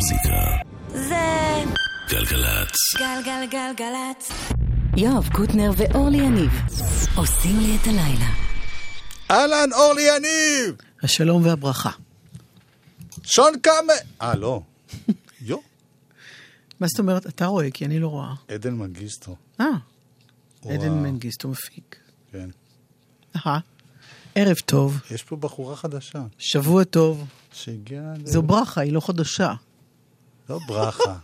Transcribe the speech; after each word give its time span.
המוזיקה. 0.00 0.56
זה... 0.88 1.64
גלגלצ. 2.08 2.76
גלגלגלגלצ. 2.98 4.32
יואב 4.96 5.28
קוטנר 5.32 5.70
ואורלי 5.76 6.18
יניב 6.18 6.50
עושים 7.16 7.58
לי 7.60 7.76
את 7.76 7.86
הלילה. 7.86 8.30
אהלן, 9.30 9.72
אורלי 9.72 10.02
יניב! 10.02 10.76
השלום 11.02 11.44
והברכה. 11.44 11.90
שון 13.22 13.52
קאמה... 13.62 13.92
אה, 14.22 14.36
לא. 14.36 14.62
יו. 15.40 15.56
מה 16.80 16.86
זאת 16.86 16.98
אומרת? 16.98 17.26
אתה 17.26 17.46
רואה, 17.46 17.70
כי 17.70 17.84
אני 17.84 17.98
לא 17.98 18.08
רואה. 18.08 18.34
עדן 18.48 18.74
מנגיסטו. 18.74 19.36
אה, 19.60 19.66
עדן 20.64 20.92
מנגיסטו 20.92 21.48
מפיק. 21.48 21.96
כן. 22.32 22.50
אהה. 23.36 23.58
ערב 24.34 24.56
טוב. 24.56 25.00
יש 25.10 25.22
פה 25.22 25.36
בחורה 25.36 25.76
חדשה. 25.76 26.22
שבוע 26.38 26.84
טוב. 26.84 27.26
שהגיעה... 27.52 28.14
זו 28.24 28.42
ברכה, 28.42 28.80
היא 28.80 28.92
לא 28.92 29.00
חדשה. 29.00 29.54
לא 30.50 30.58
ברכה. 30.66 31.16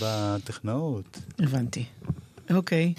בטכנאות. 0.00 1.18
הבנתי. 1.38 1.84
אוקיי. 2.50 2.94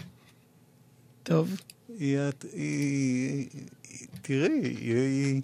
טוב. 1.24 1.62
היא... 2.00 2.18
היא... 2.54 3.48
תראי, 4.22 4.60
היא... 4.64 5.42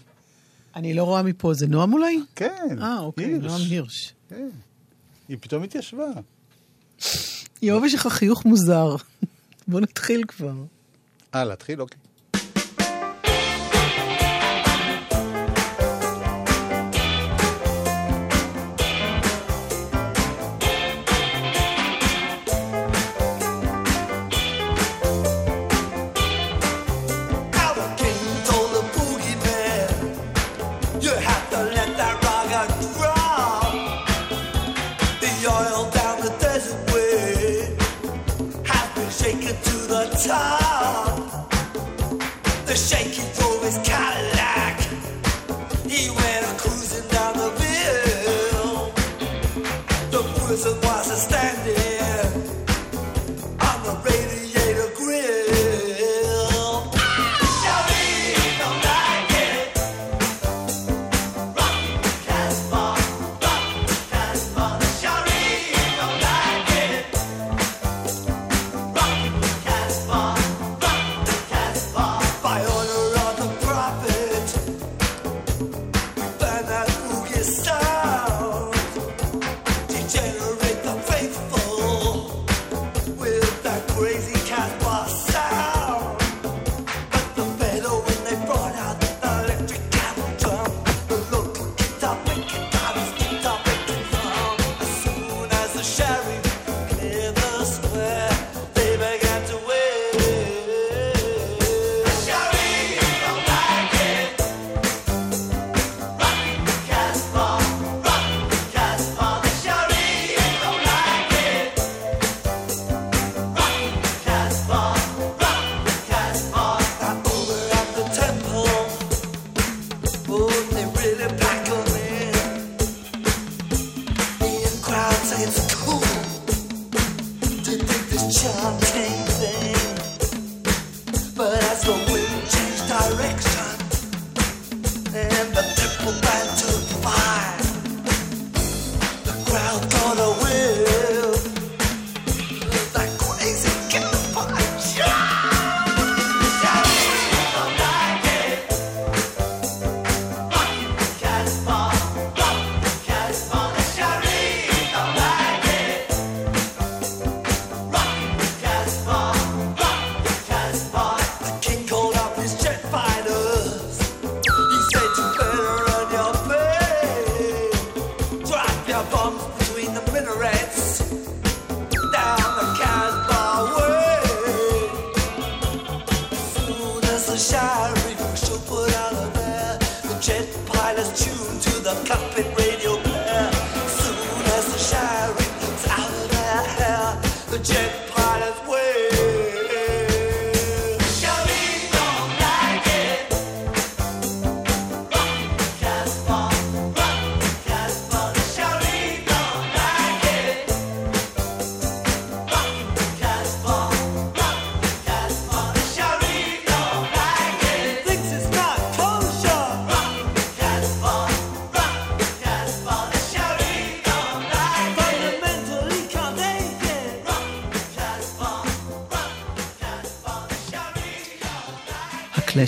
אני 0.76 0.94
לא 0.94 1.04
רואה 1.04 1.24
מפה, 1.24 1.54
זה 1.54 1.68
נועם 1.68 1.94
אולי? 1.94 2.20
כן. 2.36 2.78
אה, 2.82 3.00
אוקיי, 3.00 3.26
הירש. 3.26 3.44
נועם 3.44 3.62
הירש. 3.70 4.14
כן. 4.30 4.50
היא 5.28 5.38
פתאום 5.42 5.64
התיישבה. 5.64 6.10
יואב, 7.62 7.84
יש 7.84 7.94
לך 7.94 8.08
חיוך 8.08 8.46
מוזר. 8.46 8.96
בוא 9.68 9.82
נתחיל 9.82 10.24
כבר. 10.28 10.54
אה, 11.36 11.44
להתחיל? 11.44 11.82
אוקיי. 11.82 12.00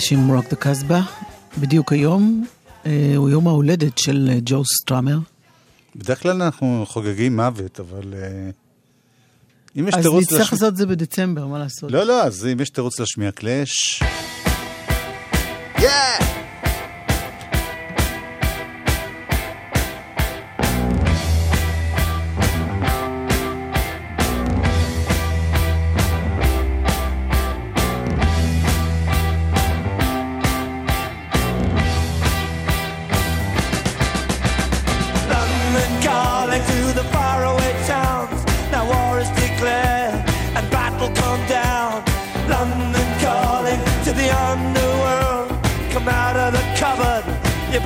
חדשים 0.08 0.30
Rock 0.30 0.48
the 0.50 0.56
Casbah. 0.56 1.00
בדיוק 1.58 1.92
היום 1.92 2.44
אה, 2.86 3.12
הוא 3.16 3.28
יום 3.28 3.48
ההולדת 3.48 3.98
של 3.98 4.28
אה, 4.32 4.38
ג'ו 4.44 4.62
סטראמר. 4.64 5.18
בדרך 5.96 6.22
כלל 6.22 6.42
אנחנו 6.42 6.84
חוגגים 6.88 7.36
מוות, 7.36 7.80
אבל 7.80 8.14
אה, 8.14 8.50
אם 9.78 9.88
יש 9.88 9.94
תירוץ... 9.94 9.96
להשמיע... 9.96 10.18
אז 10.18 10.24
נצטרך 10.32 10.52
לעשות 10.52 10.72
את 10.72 10.76
זה 10.76 10.86
בדצמבר, 10.86 11.46
מה 11.46 11.58
לעשות? 11.58 11.92
לא, 11.92 12.04
לא, 12.04 12.22
אז 12.22 12.46
אם 12.52 12.60
יש 12.60 12.70
תירוץ 12.70 13.00
להשמיע 13.00 13.30
Clash... 13.30 14.02
Yeah! 15.76 16.22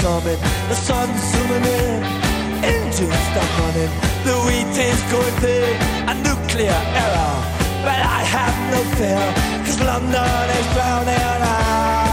coming, 0.00 0.40
the 0.68 0.74
sun's 0.74 1.20
zooming 1.30 1.64
in. 1.64 2.02
Engines 2.64 3.22
stop 3.30 3.50
running, 3.60 3.92
the 4.24 4.34
wheat 4.44 4.76
is 4.76 5.00
going 5.12 5.36
thin. 5.42 5.76
A 6.12 6.14
nuclear 6.26 6.80
error, 7.02 7.36
but 7.86 8.00
I 8.18 8.20
have 8.36 8.56
no 8.72 8.80
fear, 8.96 9.24
cause 9.64 9.80
London 9.80 10.44
is 10.58 10.66
drowning. 10.74 11.40
I, 11.42 12.09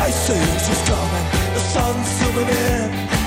Age 0.00 0.14
is 0.70 0.82
coming, 0.88 1.24
the 1.54 1.58
sun's 1.58 2.06
zooming 2.18 2.48
in. 2.48 3.17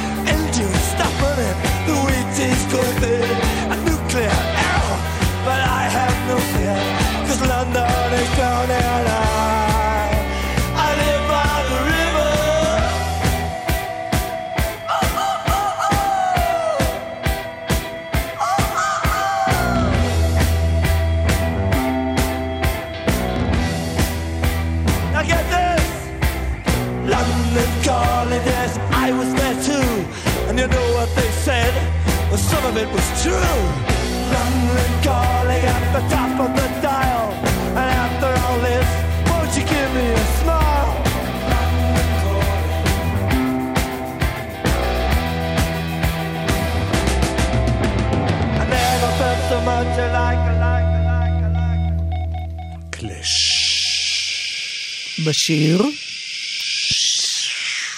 בשיר. 55.25 55.83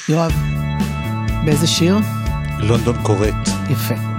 יואב, 0.09 0.31
באיזה 1.45 1.67
שיר? 1.67 1.97
לונדון 2.59 3.03
קוראת. 3.03 3.47
יפה. 3.69 4.12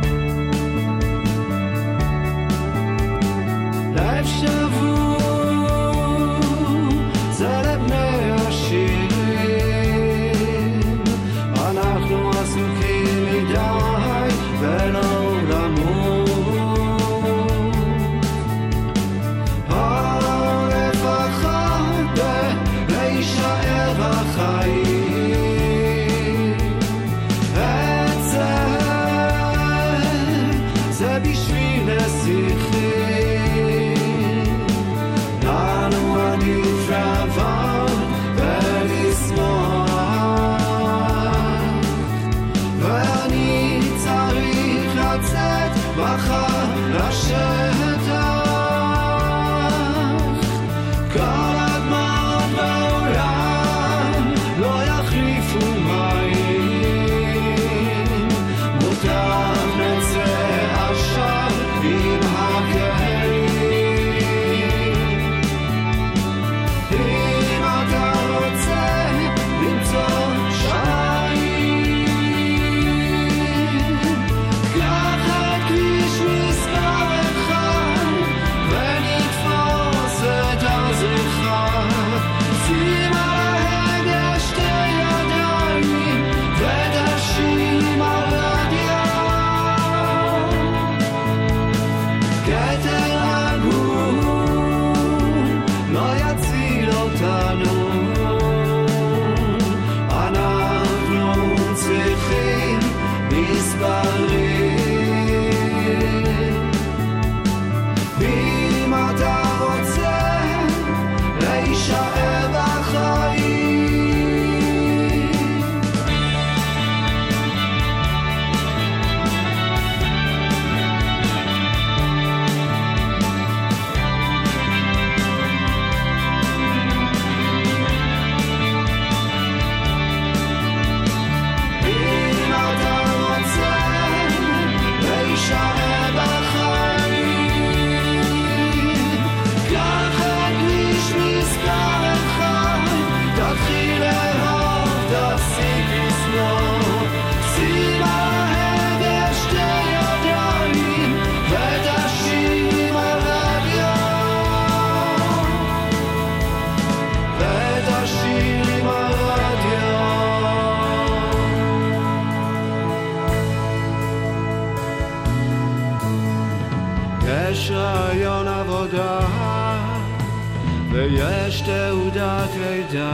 ויש 171.05 171.61
תעודת 171.61 172.51
לידה 172.61 173.13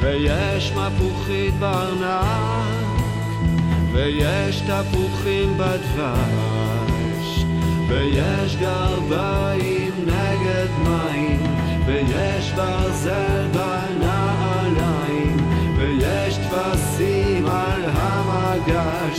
ויש 0.00 0.72
מפוחית 0.72 1.54
בארנק 1.54 3.00
ויש 3.92 4.60
תפוחים 4.60 5.58
בדבש 5.58 7.44
ויש 7.88 8.56
גרביים 8.56 9.92
נגד 10.06 10.68
מים 10.84 11.42
ויש 11.86 12.52
ברזל 12.52 13.46
בנעליים 13.52 15.36
ויש 15.76 16.36
טפסים 16.36 17.46
על 17.46 17.84
המגש 17.84 19.09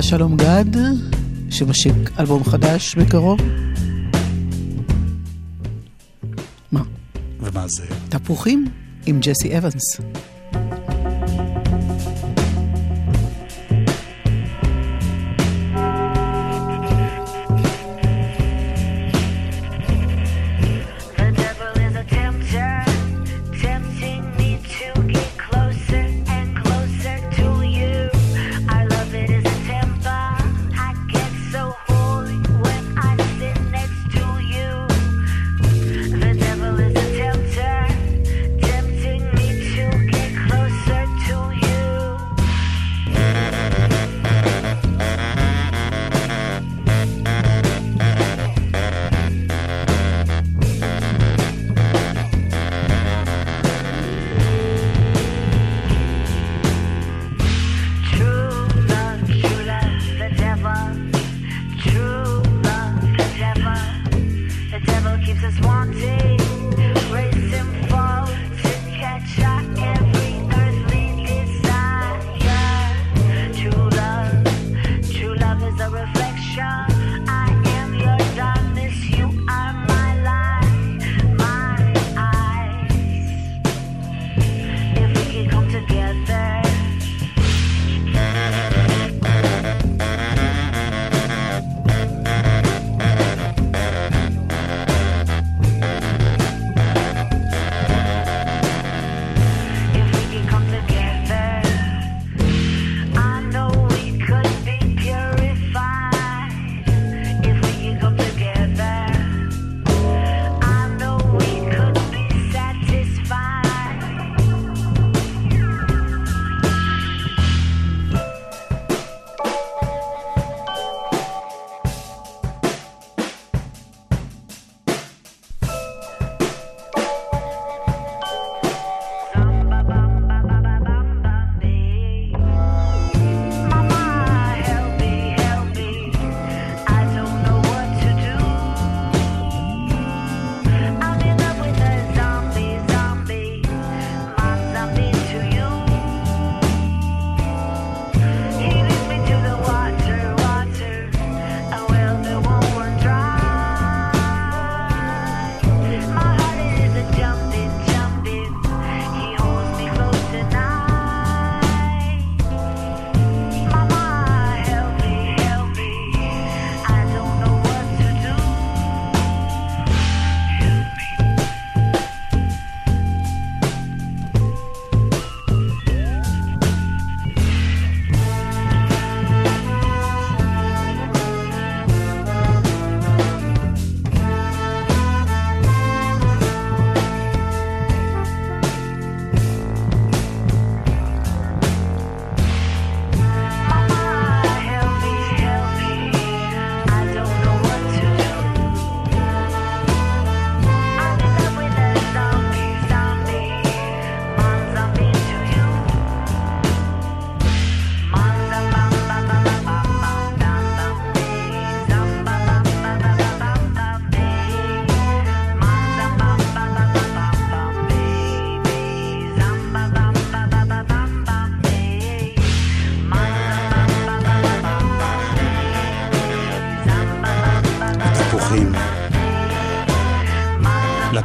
היה 0.00 0.08
שלום 0.08 0.36
גד, 0.36 0.64
שמשיק 1.50 1.94
אלבום 2.18 2.44
חדש 2.44 2.94
בקרוב. 2.94 3.38
מה? 6.72 6.82
ומה 7.40 7.64
זה? 7.68 7.86
תפוחים 8.08 8.64
עם 9.06 9.20
ג'סי 9.20 9.58
אבנס. 9.58 10.00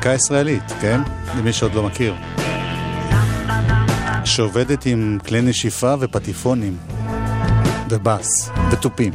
להקה 0.05 0.15
ישראלית, 0.15 0.63
כן? 0.81 1.01
למי 1.37 1.53
שעוד 1.53 1.73
לא 1.73 1.83
מכיר. 1.83 2.15
שעובדת 4.25 4.85
עם 4.85 5.17
כלי 5.27 5.41
נשיפה 5.41 5.95
ופטיפונים, 5.99 6.77
ובס, 7.89 8.49
ותופים. 8.71 9.13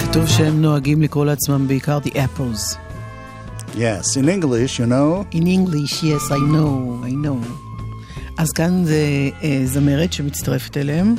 כתוב 0.00 0.26
שהם 0.26 0.62
נוהגים 0.62 1.02
לקרוא 1.02 1.24
לעצמם 1.24 1.68
בעיקר 1.68 1.98
The 2.04 2.08
Apples. 2.08 2.76
Yes, 3.74 4.16
in 4.16 4.28
English, 4.28 4.78
you 4.78 4.86
know, 4.86 5.36
In 5.36 5.46
English, 5.46 6.02
yes, 6.02 6.30
I 6.30 6.40
know, 6.52 7.04
I 7.04 7.26
know. 7.26 7.48
אז 8.38 8.50
כאן 8.50 8.84
זה 8.84 9.30
אה, 9.42 9.60
זמרת 9.64 10.12
שמצטרפת 10.12 10.76
אליהם, 10.76 11.14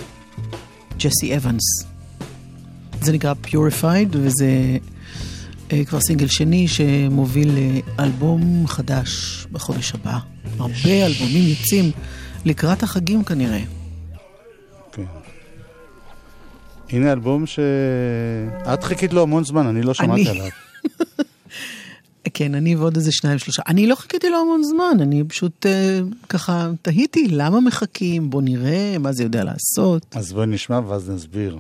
ג'סי 0.98 1.36
אבנס. 1.38 1.84
זה 3.02 3.12
נקרא 3.12 3.34
Purified, 3.46 4.10
וזה 4.12 4.78
כבר 5.88 6.00
סינגל 6.02 6.28
שני 6.28 6.68
שמוביל 6.68 7.52
לאלבום 7.98 8.64
חדש 8.68 9.46
בחודש 9.52 9.92
הבא. 9.94 10.18
הרבה 10.60 11.06
אלבומים 11.06 11.44
יוצאים 11.50 11.92
לקראת 12.46 12.84
החגים 12.84 13.24
כנראה. 13.24 13.60
כן. 14.92 15.04
הנה 16.90 17.12
אלבום 17.12 17.46
שאת 17.46 18.84
חיכית 18.84 19.14
לו 19.14 19.22
המון 19.22 19.44
זמן, 19.44 19.68
אני 19.68 19.82
לא 19.82 19.94
שמעתי 19.94 20.22
אני- 20.22 20.30
עליו. 20.30 20.48
כן, 22.34 22.56
אני 22.56 22.76
ועוד 22.76 22.96
איזה 22.96 23.12
שניים 23.12 23.40
שלושה. 23.40 23.62
אני 23.68 23.88
לא 23.88 23.96
חיכיתי 23.96 24.30
לו 24.30 24.38
המון 24.42 24.64
זמן, 24.64 24.98
אני 25.02 25.24
פשוט 25.28 25.66
אה, 25.66 26.00
ככה 26.30 26.70
תהיתי 26.82 27.28
למה 27.32 27.60
מחכים, 27.60 28.30
בוא 28.30 28.42
נראה 28.42 28.96
מה 29.00 29.12
זה 29.12 29.24
יודע 29.24 29.44
לעשות. 29.44 30.06
אז 30.16 30.34
בואי 30.34 30.48
נשמע 30.48 30.80
ואז 30.88 31.10
נסביר. 31.10 31.58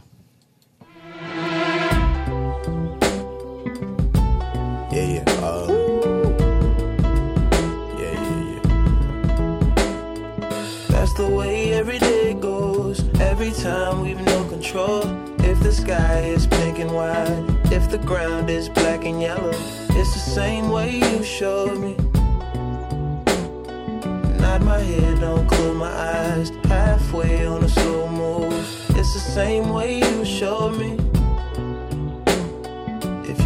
Time 13.70 14.01
we've 14.01 14.22
no 14.22 14.44
control. 14.46 15.03
If 15.51 15.60
the 15.62 15.72
sky 15.72 16.22
is 16.36 16.48
pink 16.48 16.79
and 16.79 16.92
white, 16.92 17.46
if 17.72 17.90
the 17.92 18.00
ground 18.00 18.50
is 18.50 18.68
black 18.68 19.05
and 19.05 19.22
yellow, 19.22 19.53
it's 20.00 20.14
the 20.20 20.25
same 20.40 20.70
way 20.70 20.90
you 20.96 21.24
showed 21.24 21.77
me. 21.77 21.94
Nod 24.42 24.62
my 24.64 24.79
head, 24.79 25.20
don't 25.20 25.48
close 25.48 25.75
my 25.75 25.94
eyes. 26.16 26.50
Halfway 26.66 27.46
on 27.46 27.64
a 27.64 27.70
slow 27.70 28.08
move. 28.08 28.53
It's 28.98 29.14
the 29.14 29.25
same 29.40 29.70
way 29.70 30.00
you 30.00 30.25
showed 30.25 30.75
me. 30.82 31.19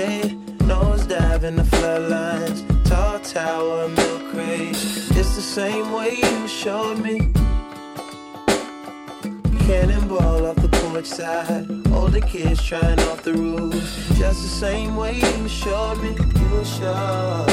shade, 0.00 0.62
nose 0.66 1.06
dive 1.06 1.44
in 1.44 1.56
the 1.56 1.62
floodlines, 1.62 2.60
tall 2.88 3.18
tower, 3.20 3.88
milk 3.88 4.22
crate. 4.32 4.80
It's 5.18 5.34
the 5.40 5.46
same 5.60 5.92
way 5.92 6.10
you 6.24 6.48
showed 6.48 6.98
me. 7.06 7.16
Cannonball 9.66 10.46
off 10.46 10.56
the 10.56 10.70
porch 10.78 11.06
side. 11.06 11.66
Older 11.92 12.20
kids 12.20 12.62
trying 12.62 13.00
off 13.08 13.22
the 13.22 13.34
roof. 13.34 13.74
Just 14.20 14.40
the 14.46 14.54
same 14.64 14.96
way 14.96 15.14
you 15.16 15.48
showed 15.48 15.98
me. 16.04 16.12
You 16.40 16.48
were 16.54 16.70
showed. 16.78 17.46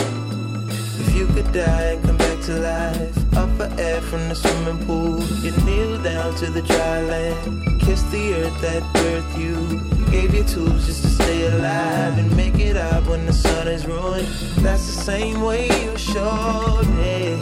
If 1.02 1.16
you 1.16 1.28
could 1.28 1.52
die 1.52 1.88
and 1.94 2.04
come 2.06 2.18
back 2.18 2.40
to 2.48 2.54
life, 2.72 3.18
up 3.42 3.50
for 3.58 3.70
air 3.80 4.02
from 4.10 4.24
the 4.30 4.36
swimming 4.36 4.82
pool, 4.86 5.22
you 5.44 5.52
kneel 5.66 6.02
down 6.02 6.34
to 6.36 6.48
the 6.58 6.62
dry 6.62 7.02
land, 7.02 7.82
kiss 7.82 8.02
the 8.04 8.24
earth 8.40 8.62
that 8.62 8.84
birthed 8.96 9.38
you, 9.44 9.97
gave 10.12 10.34
you 10.34 10.44
tools 10.44 10.86
just 10.86 11.02
to 11.04 11.10
stay 11.10 11.48
alive 11.48 12.18
and 12.18 12.36
make 12.36 12.60
it 12.60 12.78
up 12.78 13.08
when 13.08 13.26
the 13.26 13.34
sun 13.34 13.68
is 13.68 13.86
ruined. 13.86 14.28
That's 14.58 14.86
the 14.88 15.02
same 15.04 15.42
way 15.42 15.68
you 15.84 15.98
showed 15.98 16.88
me, 17.00 17.38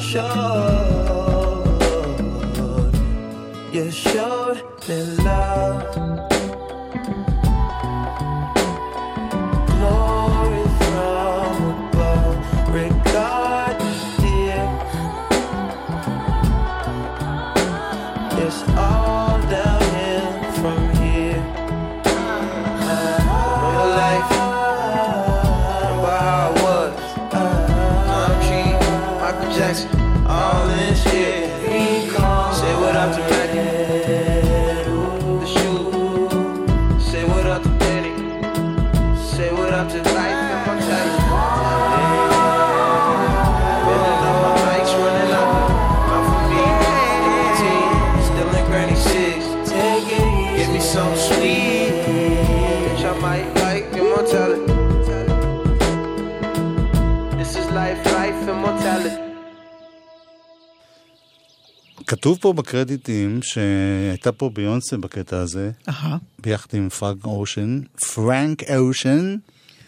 showed. 0.00 1.28
You 3.72 3.90
showed 3.90 4.62
me 4.88 5.02
love. 5.24 5.57
relax. 29.68 30.07
כתוב 62.18 62.38
פה 62.40 62.52
בקרדיטים 62.52 63.40
שהייתה 63.42 64.32
פה 64.32 64.50
ביונסה 64.54 64.96
בקטע 64.96 65.38
הזה, 65.40 65.70
אהה. 65.88 66.16
ביחד 66.38 66.66
עם 66.72 66.88
פרנק 66.88 67.24
אושן. 67.24 67.80
פרנק 68.14 68.62
אושן, 68.76 69.36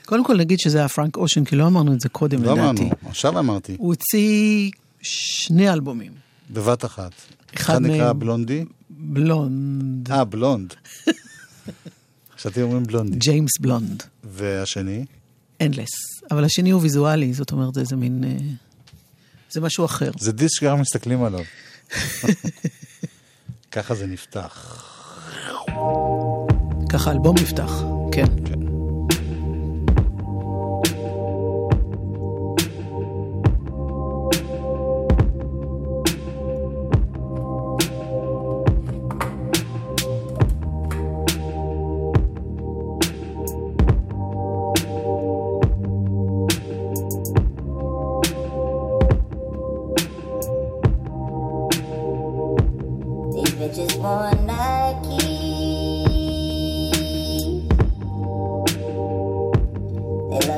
קודם 0.07 0.25
כל 0.25 0.37
נגיד 0.37 0.59
שזה 0.61 0.79
היה 0.79 0.89
פרנק 0.89 1.17
אושן, 1.17 1.45
כי 1.45 1.57
לא 1.57 1.67
אמרנו 1.67 1.93
את 1.95 2.01
זה 2.01 2.09
קודם 2.09 2.43
לא 2.43 2.53
לדעתי. 2.53 2.61
אמרנו, 2.83 2.91
עכשיו 3.07 3.39
אמרתי, 3.39 3.77
הוא 3.79 3.89
הוציא 3.89 4.71
שני 5.03 5.73
אלבומים. 5.73 6.13
בבת 6.51 6.85
אחת. 6.85 7.13
אחד 7.55 7.75
אחד 7.75 7.83
נקרא 7.83 7.97
מהם- 8.07 8.19
Blondie, 8.19 8.65
Blonde, 8.91 10.13
אה, 10.13 10.25
בלונד. 10.25 10.75
חשבתי 12.37 12.63
אומרים 12.63 12.83
Blondie. 12.83 13.17
ג'יימס 13.19 13.51
בלונד, 13.61 14.03
והשני? 14.25 15.05
Endless. 15.61 15.89
אבל 16.31 16.45
השני 16.45 16.71
הוא 16.71 16.83
ויזואלי, 16.83 17.33
זאת 17.33 17.53
אומרת, 17.53 17.75
זה 17.75 17.81
איזה 17.81 17.97
מין... 17.97 18.25
אה, 18.25 18.37
זה 19.51 19.61
משהו 19.61 19.85
אחר. 19.85 20.11
זה 20.19 20.33
דיסק 20.33 20.61
שגם 20.61 20.81
מסתכלים 20.81 21.23
עליו. 21.25 21.41
ככה 23.73 23.95
זה 23.95 24.07
נפתח. 24.07 24.85
ככה 26.93 27.11
אלבום 27.11 27.37
נפתח, 27.39 27.83
כן. 28.13 28.25
These 28.25 28.60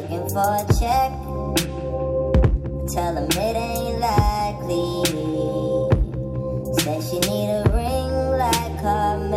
looking 0.02 0.28
for 0.30 0.40
a 0.40 0.64
check. 0.78 1.12
Tell 2.92 3.14
him 3.16 3.28
it 3.30 3.56
ain't 3.56 4.00
likely. 4.00 5.04
Says 6.80 7.10
she 7.10 7.18
need 7.20 7.50
a 7.50 7.62
ring 7.70 8.12
like 8.38 8.76
her. 8.80 9.31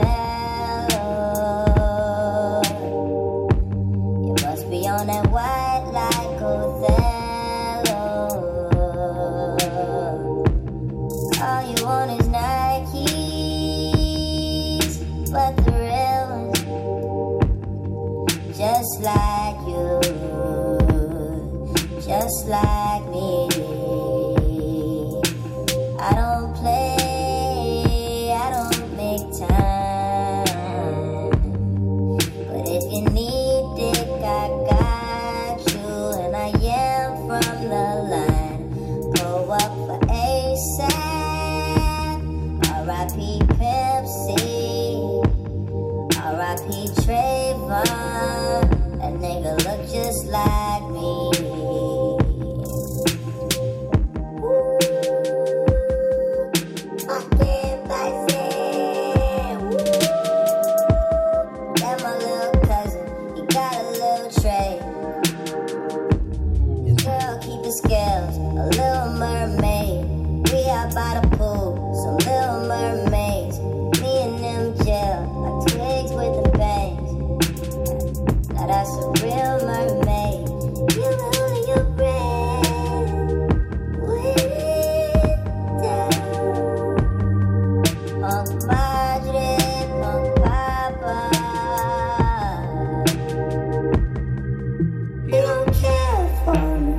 You 95.36 95.42
don't 95.42 95.74
care 95.74 96.28
for 96.46 96.80
me, 96.80 96.96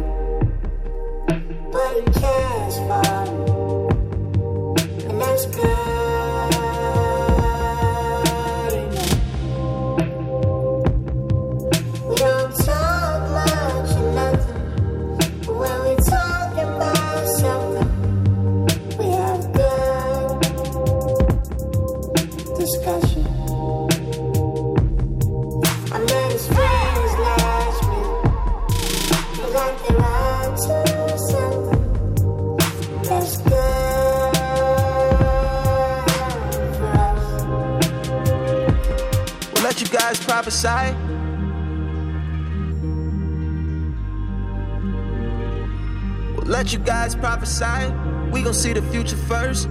but 1.72 1.94
he 1.94 2.03
cares 2.20 2.77
for 2.77 3.01
me, 3.01 3.16
We'll 46.37 46.47
let 46.47 46.73
you 46.73 46.79
guys 46.79 47.17
prophesy. 47.17 47.93
We 48.31 48.43
gon' 48.43 48.55
see 48.55 48.73
the 48.73 48.83
future 48.93 49.17
first. 49.17 49.69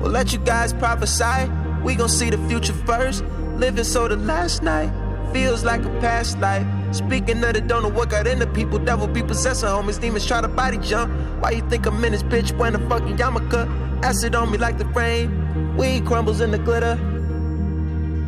We'll 0.00 0.12
let 0.12 0.32
you 0.32 0.38
guys 0.38 0.72
prophesy. 0.72 1.50
We 1.82 1.96
gon' 1.96 2.08
see 2.08 2.30
the 2.30 2.38
future 2.48 2.72
first. 2.72 3.24
Living 3.56 3.84
so 3.84 4.06
the 4.06 4.16
last 4.16 4.62
night 4.62 4.92
feels 5.32 5.64
like 5.64 5.84
a 5.84 5.90
past 6.00 6.38
life. 6.38 6.66
Speaking 6.94 7.42
of 7.44 7.54
the 7.54 7.60
don't 7.60 7.82
know 7.82 7.88
what 7.88 8.10
got 8.10 8.26
into 8.26 8.46
people, 8.46 8.78
devil 8.78 9.06
be 9.06 9.22
possessing 9.22 9.68
homies, 9.68 10.00
demons 10.00 10.26
try 10.26 10.40
to 10.40 10.48
body 10.48 10.78
jump. 10.78 11.12
Why 11.40 11.50
you 11.50 11.68
think 11.68 11.86
I'm 11.86 12.04
in 12.04 12.12
this 12.12 12.22
bitch 12.22 12.56
wearing 12.56 12.74
a 12.74 12.88
fucking 12.88 13.16
yarmulke? 13.16 13.68
Acid 14.04 14.34
on 14.34 14.50
me 14.50 14.58
like 14.58 14.78
the 14.78 14.86
frame. 14.92 15.39
Weed 15.76 16.04
crumbles 16.06 16.40
in 16.40 16.50
the 16.50 16.58
glitter. 16.58 16.96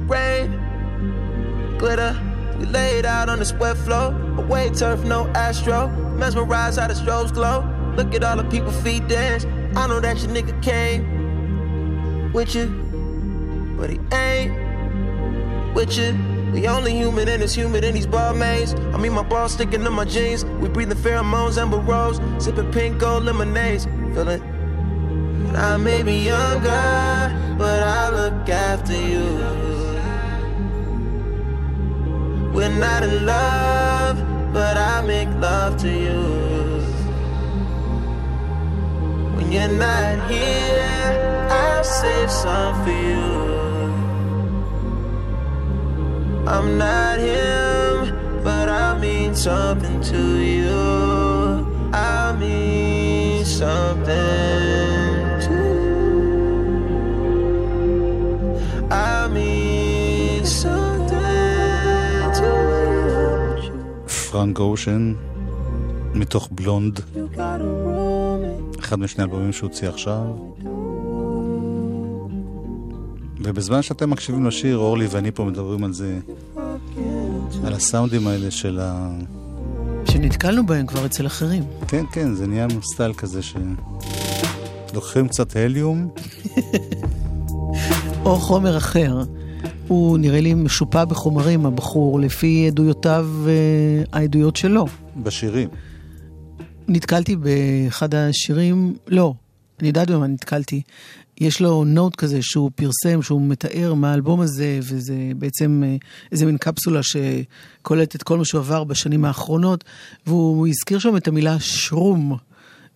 Rain, 0.07 1.77
glitter. 1.79 2.19
We 2.59 2.67
laid 2.67 3.07
out 3.07 3.29
on 3.29 3.39
the 3.39 3.45
sweat 3.45 3.77
floor. 3.77 4.15
Away 4.39 4.71
turf, 4.71 5.05
no 5.05 5.27
astro. 5.29 5.89
Mesmerized 6.17 6.79
how 6.79 6.87
the 6.87 6.95
strobes 6.95 7.33
glow. 7.33 7.69
Look 7.97 8.15
at 8.15 8.25
all 8.25 8.37
the 8.37 8.45
people 8.45 8.73
feet 8.73 9.07
dance. 9.09 9.45
I 9.77 9.87
know 9.87 10.01
that 10.01 10.19
your 10.19 10.31
nigga 10.31 10.63
came 10.63 12.33
with 12.33 12.55
you, 12.55 12.67
but 13.77 13.91
he 13.91 13.99
ain't 14.13 15.75
with 15.75 15.97
you. 15.97 16.17
We 16.53 16.69
only 16.69 16.93
human 16.93 17.29
and 17.29 17.43
it's 17.43 17.55
humid 17.55 17.83
in 17.83 17.95
these 17.95 18.07
barmaids. 18.07 18.75
I 18.75 18.99
mean, 18.99 19.13
my 19.13 19.23
balls 19.23 19.55
sticking 19.55 19.83
to 19.85 19.91
my 19.91 20.05
jeans. 20.05 20.45
We 20.45 20.69
breathing 20.69 20.99
pheromones, 20.99 21.57
amber 21.57 21.79
rose, 21.79 22.21
sipping 22.39 22.71
pink 22.73 22.99
gold 22.99 23.25
lemonades. 23.25 23.87
Feeling. 24.15 24.52
I 25.55 25.77
may 25.77 26.03
be 26.03 26.15
younger, 26.15 27.57
but 27.59 27.83
I 27.83 28.09
look 28.11 28.49
after 28.49 28.95
you. 28.95 29.27
We're 32.55 32.69
not 32.69 33.03
in 33.03 33.27
love, 33.27 34.17
but 34.53 34.77
I 34.77 35.03
make 35.07 35.29
love 35.41 35.77
to 35.79 35.91
you. 35.91 36.23
When 39.37 39.53
you're 39.53 39.69
not 39.69 40.31
here, 40.31 41.49
I'll 41.51 41.85
save 41.85 42.31
some 42.31 42.85
for 42.85 42.91
you. 42.91 43.53
I'm 46.47 46.79
not 46.79 47.19
him, 47.19 48.43
but 48.43 48.69
I 48.69 48.99
mean 48.99 49.35
something 49.35 50.01
to 50.03 50.39
you. 50.39 51.91
I 51.93 52.35
mean 52.39 53.45
something 53.45 54.72
פרנק 64.33 64.59
אושן, 64.59 65.15
מתוך 66.15 66.49
בלונד, 66.53 67.01
אחד 68.79 68.99
משני 68.99 69.25
אלבומים 69.25 69.53
שהוציא 69.53 69.89
עכשיו. 69.89 70.25
ובזמן 73.41 73.83
שאתם 73.83 74.11
מקשיבים 74.11 74.47
לשיר, 74.47 74.77
אורלי 74.77 75.07
ואני 75.11 75.31
פה 75.31 75.45
מדברים 75.45 75.85
על 75.85 75.93
זה, 75.93 76.19
על 77.67 77.73
הסאונדים 77.73 78.27
האלה 78.27 78.51
של 78.51 78.79
ה... 78.83 79.11
שנתקלנו 80.05 80.67
בהם 80.67 80.87
כבר 80.87 81.07
אצל 81.07 81.27
אחרים. 81.27 81.65
כן, 81.89 82.05
כן, 82.13 82.35
זה 82.35 82.47
נהיה 82.47 82.67
סטייל 82.83 83.13
כזה 83.13 83.41
שלוקחים 83.43 85.29
קצת 85.29 85.57
הליום, 85.57 86.09
או 88.25 88.37
חומר 88.37 88.77
אחר. 88.77 89.23
הוא 89.93 90.19
נראה 90.19 90.41
לי 90.41 90.55
משופע 90.55 91.05
בחומרים, 91.05 91.67
הבחור, 91.67 92.21
לפי 92.21 92.67
עדויותיו, 92.67 93.29
אה, 93.47 93.53
העדויות 94.13 94.57
שלו. 94.57 94.87
בשירים. 95.17 95.69
נתקלתי 96.89 97.37
באחד 97.37 98.15
השירים, 98.15 98.95
לא, 99.07 99.35
אני 99.81 99.89
יודעת 99.89 100.11
במה 100.11 100.27
נתקלתי. 100.27 100.83
יש 101.41 101.61
לו 101.61 101.85
נוט 101.85 102.17
כזה 102.17 102.39
שהוא 102.43 102.71
פרסם, 102.75 103.23
שהוא 103.23 103.43
מתאר 103.43 103.95
מה 103.95 104.11
האלבום 104.11 104.41
הזה, 104.41 104.79
וזה 104.83 105.15
בעצם 105.37 105.83
אה, 105.87 105.97
איזה 106.33 106.47
מין 106.47 106.57
קפסולה 106.57 107.01
שקולטת 107.03 108.17
את 108.17 108.23
כל 108.23 108.39
מה 108.39 108.45
שהוא 108.45 108.59
עבר 108.59 108.85
בשנים 108.85 109.25
האחרונות, 109.25 109.85
והוא 110.27 110.69
הזכיר 110.69 110.99
שם 110.99 111.17
את 111.17 111.29
המילה 111.29 111.57
שרום, 111.61 112.37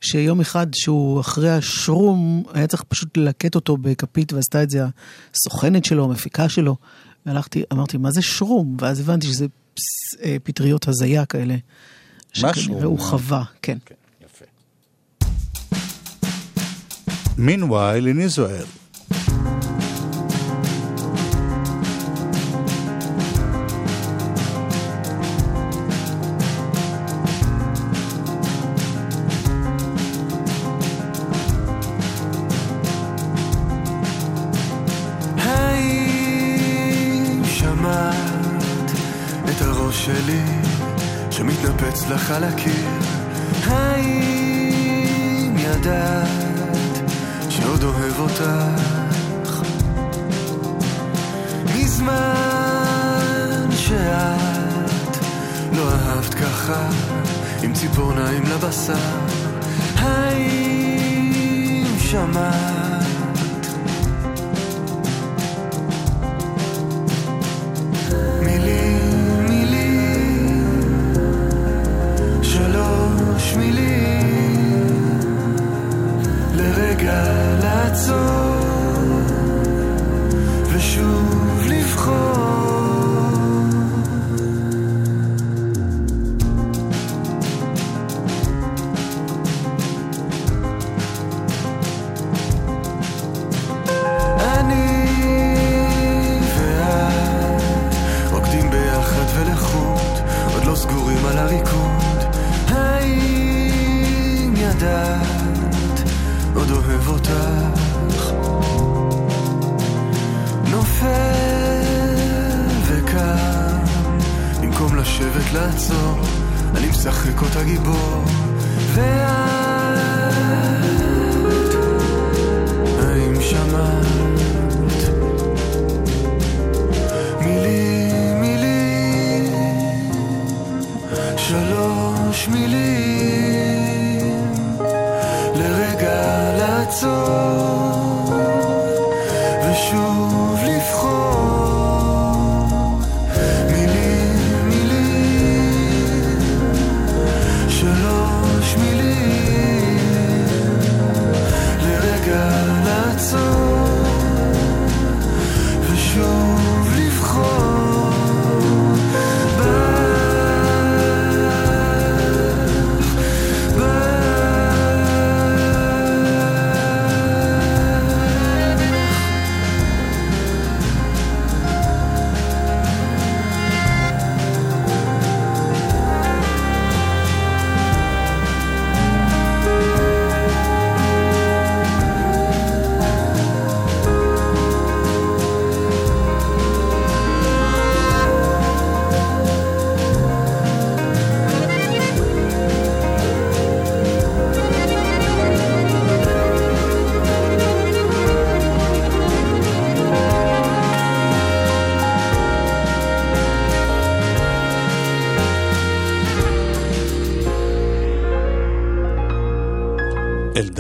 שיום 0.00 0.40
אחד 0.40 0.66
שהוא 0.74 1.20
אחרי 1.20 1.50
השרום, 1.50 2.42
היה 2.52 2.66
צריך 2.66 2.82
פשוט 2.88 3.16
ללקט 3.16 3.54
אותו 3.54 3.76
בכפית, 3.76 4.32
ועשתה 4.32 4.62
את 4.62 4.70
זה 4.70 4.85
הסוכנת 5.35 5.85
שלו, 5.85 6.04
המפיקה 6.04 6.48
שלו. 6.48 6.76
והלכתי, 7.26 7.62
אמרתי, 7.72 7.96
מה 7.96 8.11
זה 8.11 8.22
שרום? 8.22 8.76
ואז 8.80 9.00
הבנתי 9.00 9.26
שזה 9.26 9.46
פס- 9.74 10.20
אה, 10.22 10.37
פטריות 10.42 10.88
הזיה 10.88 11.24
כאלה. 11.26 11.56
שכנראה 12.32 12.85
הוא 12.85 12.98
חווה, 12.98 13.42
כן. 13.62 13.78
Meanwhile 17.38 18.06
in 18.06 18.38
Israel. 18.38 18.86
על 42.37 42.44
הקיר? 42.44 42.88
האם 43.66 45.57
ידעת 45.59 47.11
שעוד 47.49 47.83
אוהב 47.83 48.18
אותך? 48.18 49.62
מזמן 51.75 53.68
שאת 53.77 55.16
לא 55.72 55.90
אהבת 55.90 56.35
ככה 56.35 56.88
עם 57.62 57.72
ציפורניים 57.75 58.42
לבשר 58.42 59.18
האם 59.99 61.87
שמעת 61.99 62.75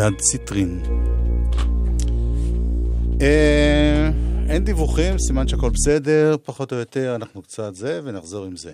אלדד 0.06 0.20
ציטרין. 0.20 0.82
אה, 3.20 4.10
אין 4.48 4.64
דיווחים, 4.64 5.18
סימן 5.18 5.48
שהכל 5.48 5.70
בסדר, 5.70 6.36
פחות 6.44 6.72
או 6.72 6.76
יותר, 6.76 7.14
אנחנו 7.14 7.42
קצת 7.42 7.74
זה, 7.74 8.00
ונחזור 8.04 8.44
עם 8.44 8.56
זה. 8.56 8.72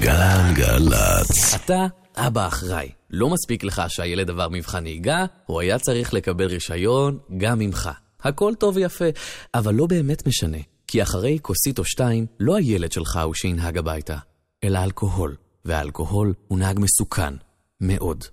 גלגלצ. 0.00 1.54
אתה 1.54 1.86
אבא 2.16 2.46
אחראי. 2.46 2.90
לא 3.10 3.30
מספיק 3.30 3.64
לך 3.64 3.82
שהילד 3.88 4.30
עבר 4.30 4.48
מבחן 4.48 4.82
נהיגה, 4.82 5.24
הוא 5.46 5.60
היה 5.60 5.78
צריך 5.78 6.14
לקבל 6.14 6.46
רישיון 6.46 7.18
גם 7.36 7.58
ממך. 7.58 7.90
הכל 8.22 8.52
טוב 8.58 8.76
ויפה, 8.76 9.04
אבל 9.54 9.74
לא 9.74 9.86
באמת 9.86 10.26
משנה. 10.26 10.58
כי 10.86 11.02
אחרי 11.02 11.38
כוסית 11.42 11.78
או 11.78 11.84
שתיים, 11.84 12.26
לא 12.40 12.56
הילד 12.56 12.92
שלך 12.92 13.18
הוא 13.24 13.34
שינהג 13.34 13.78
הביתה, 13.78 14.16
אלא 14.64 14.78
אלכוהול. 14.84 15.36
והאלכוהול 15.64 16.34
הוא 16.48 16.58
נהג 16.58 16.78
מסוכן. 16.78 17.34
מאוד. 17.80 18.24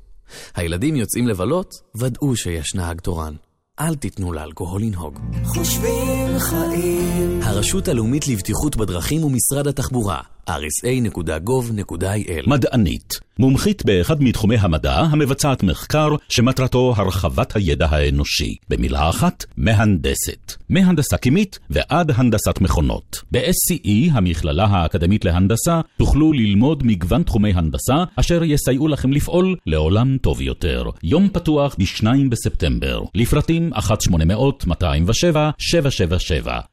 הילדים 0.56 0.96
יוצאים 0.96 1.28
לבלות, 1.28 1.74
ודאו 1.96 2.36
שיש 2.36 2.76
נהג 2.76 3.00
תורן. 3.02 3.34
אל 3.80 3.96
תיתנו 3.96 4.34
לאלכוהול 4.34 4.82
לנהוג. 4.82 5.20
חושבים 5.46 6.40
חיים 6.40 7.40
הרשות 7.44 7.88
הלאומית 7.88 8.28
לבטיחות 8.28 8.76
בדרכים 8.76 9.24
ומשרד 9.24 9.68
התחבורה, 9.68 10.22
rsa.gov.il 10.50 12.44
מדענית, 12.50 13.20
מומחית 13.40 13.86
באחד 13.86 14.24
מתחומי 14.24 14.58
המדע 14.58 14.96
המבצעת 15.00 15.64
מחקר 15.64 16.10
שמטרתו 16.30 16.94
הרחבת 16.98 17.56
הידע 17.56 17.88
האנושי. 17.90 18.56
במילה 18.70 19.10
אחת, 19.10 19.46
מהנדסת. 19.58 20.54
מהנדסה 20.70 21.18
קימית 21.18 21.60
ועד 21.70 22.12
הנדסת 22.16 22.62
מכונות. 22.62 23.22
ב-SCE, 23.32 24.12
המכללה 24.12 24.66
האקדמית 24.66 25.26
להנדסה, 25.26 25.82
תוכלו 25.98 26.34
ללמוד 26.34 26.84
מגוון 26.86 27.24
תחומי 27.24 27.52
הנדסה 27.56 28.04
אשר 28.16 28.44
יסייעו 28.44 28.88
לכם 28.88 29.14
לפעול 29.14 29.56
לעולם 29.66 30.18
טוב 30.22 30.42
יותר. 30.42 30.84
יום 31.04 31.30
פתוח 31.30 31.76
ב-2 31.80 32.06
בספטמבר. 32.30 33.02
לפרטים 33.16 33.74
1-800-207-777. 33.74 33.78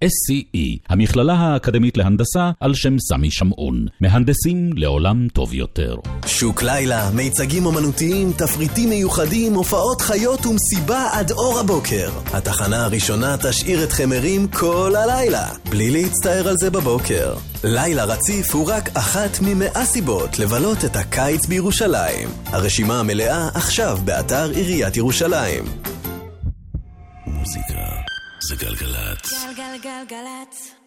SCE, 0.05 0.79
המכללה 0.89 1.35
האקדמית 1.35 1.97
להנדסה 1.97 2.51
על 2.61 2.75
שם 2.75 2.99
סמי 2.99 3.31
שמעון. 3.31 3.64
מהנדסים 4.01 4.71
לעולם 4.77 5.29
טוב 5.29 5.55
יותר. 5.55 5.97
שוק 6.27 6.63
לילה, 6.63 7.11
מיצגים 7.11 7.67
אומנותיים, 7.67 8.33
תפריטים 8.33 8.89
מיוחדים, 8.89 9.55
הופעות 9.55 10.01
חיות 10.01 10.47
ומסיבה 10.47 11.09
עד 11.13 11.31
אור 11.31 11.59
הבוקר. 11.59 12.11
התחנה 12.33 12.85
הראשונה 12.85 13.37
תשאיר 13.43 13.85
אתכם 13.85 14.13
ערים 14.13 14.49
כל 14.49 14.93
הלילה, 14.97 15.49
בלי 15.71 15.91
להצטער 15.91 16.49
על 16.49 16.55
זה 16.59 16.71
בבוקר. 16.71 17.35
לילה 17.65 18.05
רציף 18.05 18.55
הוא 18.55 18.69
רק 18.69 18.89
אחת 18.97 19.39
ממאה 19.43 19.85
סיבות 19.85 20.39
לבלות 20.39 20.85
את 20.85 20.97
הקיץ 20.97 21.47
בירושלים. 21.47 22.29
הרשימה 22.47 23.01
המלאה 23.01 23.49
עכשיו 23.55 23.99
באתר 24.05 24.51
עיריית 24.51 24.97
ירושלים. 24.97 25.65
מוזיקה 27.27 27.85
זה 28.49 28.57
גלגלצ. 28.57 29.33
גלגלגלגלצ. 29.57 30.84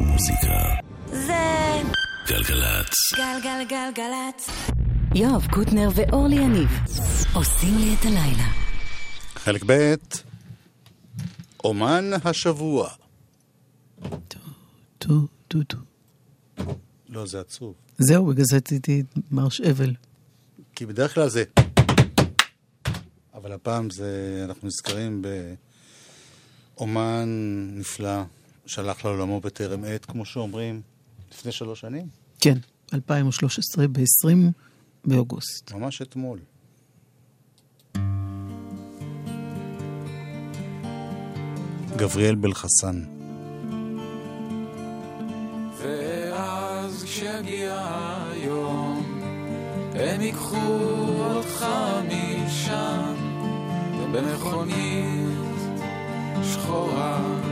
מוזיקה 0.00 0.74
זה 1.06 1.82
גלגלצ. 2.28 2.94
גלגלגלגלצ. 3.16 4.50
יואב 5.14 5.46
קוטנר 5.50 5.88
ואורלי 5.94 6.36
יניב 6.36 6.68
עושים 7.34 7.78
לי 7.78 7.94
את 7.94 8.04
הלילה. 8.04 8.48
חלק 9.34 9.62
ב' 9.66 9.94
אומן 11.64 12.10
השבוע. 12.24 12.88
טו, 14.98 15.26
טו, 15.48 15.62
טו. 15.62 15.78
לא, 17.08 17.26
זה 17.26 17.40
עצוב. 17.40 17.74
זהו, 17.98 18.26
בגלל 18.26 18.44
זה 18.44 18.58
עשיתי 18.66 19.02
מרש 19.30 19.60
אבל. 19.60 19.94
כי 20.74 20.86
בדרך 20.86 21.14
כלל 21.14 21.28
זה... 21.28 21.44
אבל 23.34 23.52
הפעם 23.52 23.90
זה... 23.90 24.42
אנחנו 24.44 24.68
נזכרים 24.68 25.22
באומן 26.76 27.28
נפלא 27.72 28.22
שהלך 28.66 29.04
לעולמו 29.04 29.40
בטרם 29.40 29.84
עת, 29.84 30.04
כמו 30.04 30.24
שאומרים, 30.24 30.80
לפני 31.32 31.52
שלוש 31.52 31.80
שנים. 31.80 32.08
כן, 32.40 32.58
2013, 32.94 33.88
ב-20 33.88 34.36
באוגוסט. 35.04 35.72
ממש 35.72 36.02
אתמול. 36.02 36.38
גבריאל 41.96 42.34
בלחסן. 42.34 43.04
ואז 45.78 47.04
כשיגיע 47.04 47.76
היום, 48.32 49.20
הם 49.94 50.20
ייקחו 50.20 50.80
אותך 51.18 51.66
משם, 52.08 53.14
במכונית 54.12 55.38
שחורה, 56.42 57.43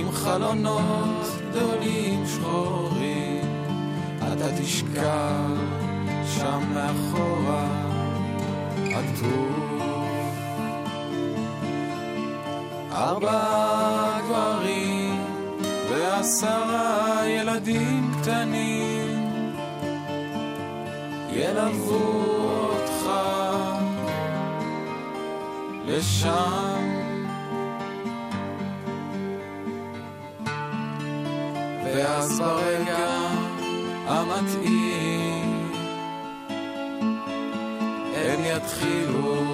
עם 0.00 0.12
חלונות 0.12 1.26
גדולים 1.50 2.24
שחורים, 2.26 3.44
אתה 4.18 4.48
תשכב 4.60 5.56
שם 6.34 6.60
מאחורה, 6.74 7.66
עטוף. 8.76 9.70
ארבעה 12.92 14.20
גברים 14.28 15.24
ועשרה 15.90 17.22
ילדים 17.26 18.10
קטנים 18.20 19.32
ילוו 21.32 21.94
אותך 22.70 23.10
לשם 25.86 26.99
ואז 32.20 32.40
ברגע 32.40 33.06
המתאים 34.06 35.70
הם 38.14 38.40
יתחילו 38.44 39.44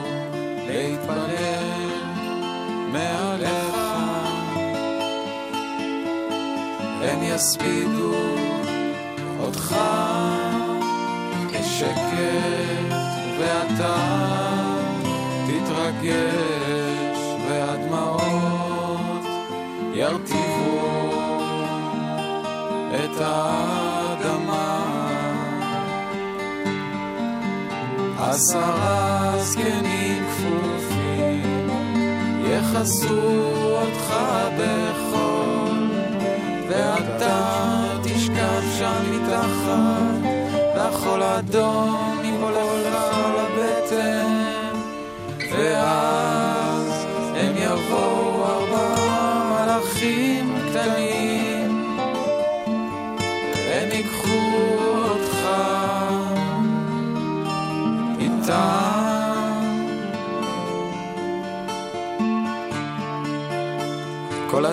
להתפלל 0.66 1.90
מעליך. 2.92 3.76
הם 7.02 7.22
יספידו 7.22 8.14
אותך 9.40 9.76
בשקט 11.52 11.96
ואתה 13.38 13.96
תתרגש 15.46 16.55
את 23.16 23.20
האדמה. 23.20 24.82
עשרה 28.18 29.32
זקנים 29.38 30.24
כפופים 30.30 31.68
יכסו 32.44 33.20
אותך 33.62 34.14
בחול 34.58 35.90
ואתה 36.68 37.66
תשכב 38.02 38.62
שם 38.78 39.02
מתחת 39.12 40.28
לחול 40.76 41.22
אדום 41.22 42.15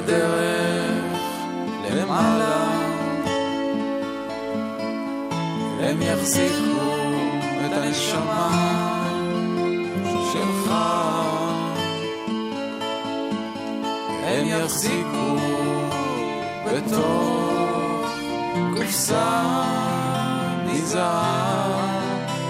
כל 0.05 0.11
הדרך 0.11 1.19
למעלה. 1.91 2.79
הם 5.79 6.01
יחזיקו 6.01 7.07
את 7.65 7.71
הנשמה 7.73 8.49
שלך. 10.33 10.73
הם 14.23 14.47
יחזיקו 14.47 15.37
בתוך 16.65 18.09
קופסה 18.77 19.41
מזהב 20.65 21.93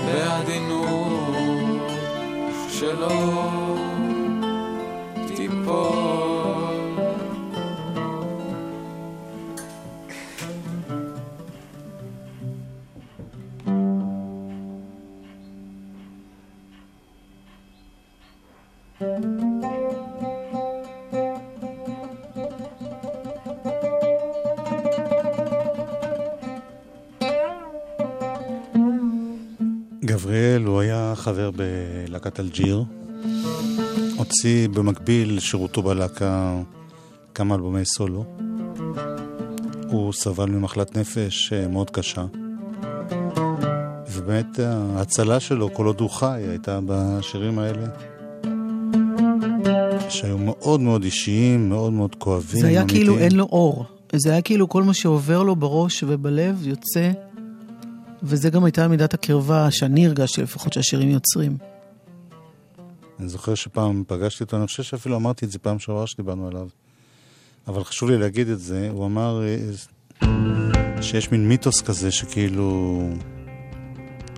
בעדינות 0.05 1.33
שלא 2.69 3.62
אלג'יר. 32.53 32.83
הוציא 34.17 34.67
במקביל 34.67 35.39
שירותו 35.39 35.81
בלהקה 35.81 36.61
כמה 37.35 37.55
אלבומי 37.55 37.85
סולו. 37.85 38.25
הוא 39.87 40.13
סבל 40.13 40.45
ממחלת 40.49 40.97
נפש 40.97 41.53
אה, 41.53 41.67
מאוד 41.67 41.89
קשה. 41.89 42.25
ובאמת 44.11 44.59
ההצלה 44.95 45.39
שלו, 45.39 45.73
כל 45.73 45.85
עוד 45.85 45.99
הוא 45.99 46.09
חי, 46.09 46.41
הייתה 46.49 46.79
בשירים 46.85 47.59
האלה. 47.59 47.85
שהיו 50.09 50.37
מאוד 50.37 50.79
מאוד 50.79 51.03
אישיים, 51.03 51.69
מאוד 51.69 51.93
מאוד 51.93 52.15
כואבים. 52.15 52.61
זה 52.61 52.67
היה 52.67 52.81
אמיתיים. 52.81 53.01
כאילו 53.01 53.17
אין 53.17 53.35
לו 53.35 53.43
אור. 53.45 53.85
זה 54.15 54.31
היה 54.31 54.41
כאילו 54.41 54.69
כל 54.69 54.83
מה 54.83 54.93
שעובר 54.93 55.43
לו 55.43 55.55
בראש 55.55 56.03
ובלב 56.07 56.67
יוצא, 56.67 57.11
וזה 58.23 58.49
גם 58.49 58.63
הייתה 58.63 58.87
מידת 58.87 59.13
הקרבה 59.13 59.71
שאני 59.71 60.07
הרגשתי 60.07 60.41
לפחות 60.41 60.73
שהשירים 60.73 61.09
יוצרים. 61.09 61.72
אני 63.19 63.27
זוכר 63.29 63.55
שפעם 63.55 64.03
פגשתי 64.07 64.43
אותו, 64.43 64.57
אני 64.57 64.67
חושב 64.67 64.83
שאפילו 64.83 65.15
אמרתי 65.15 65.45
את 65.45 65.51
זה 65.51 65.59
פעם 65.59 65.79
שעברה 65.79 66.07
שדיברנו 66.07 66.47
עליו. 66.47 66.67
אבל 67.67 67.83
חשוב 67.83 68.09
לי 68.09 68.17
להגיד 68.17 68.49
את 68.49 68.59
זה, 68.59 68.89
הוא 68.91 69.05
אמר 69.05 69.41
אה, 69.43 69.57
שיש 71.01 71.31
מין 71.31 71.49
מיתוס 71.49 71.81
כזה 71.81 72.11
שכאילו 72.11 72.99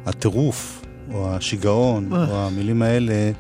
הטירוף, 0.06 0.86
או 1.14 1.36
השיגעון, 1.36 2.14
אה. 2.14 2.30
או 2.30 2.48
המילים 2.48 2.82
האלה, 2.82 3.32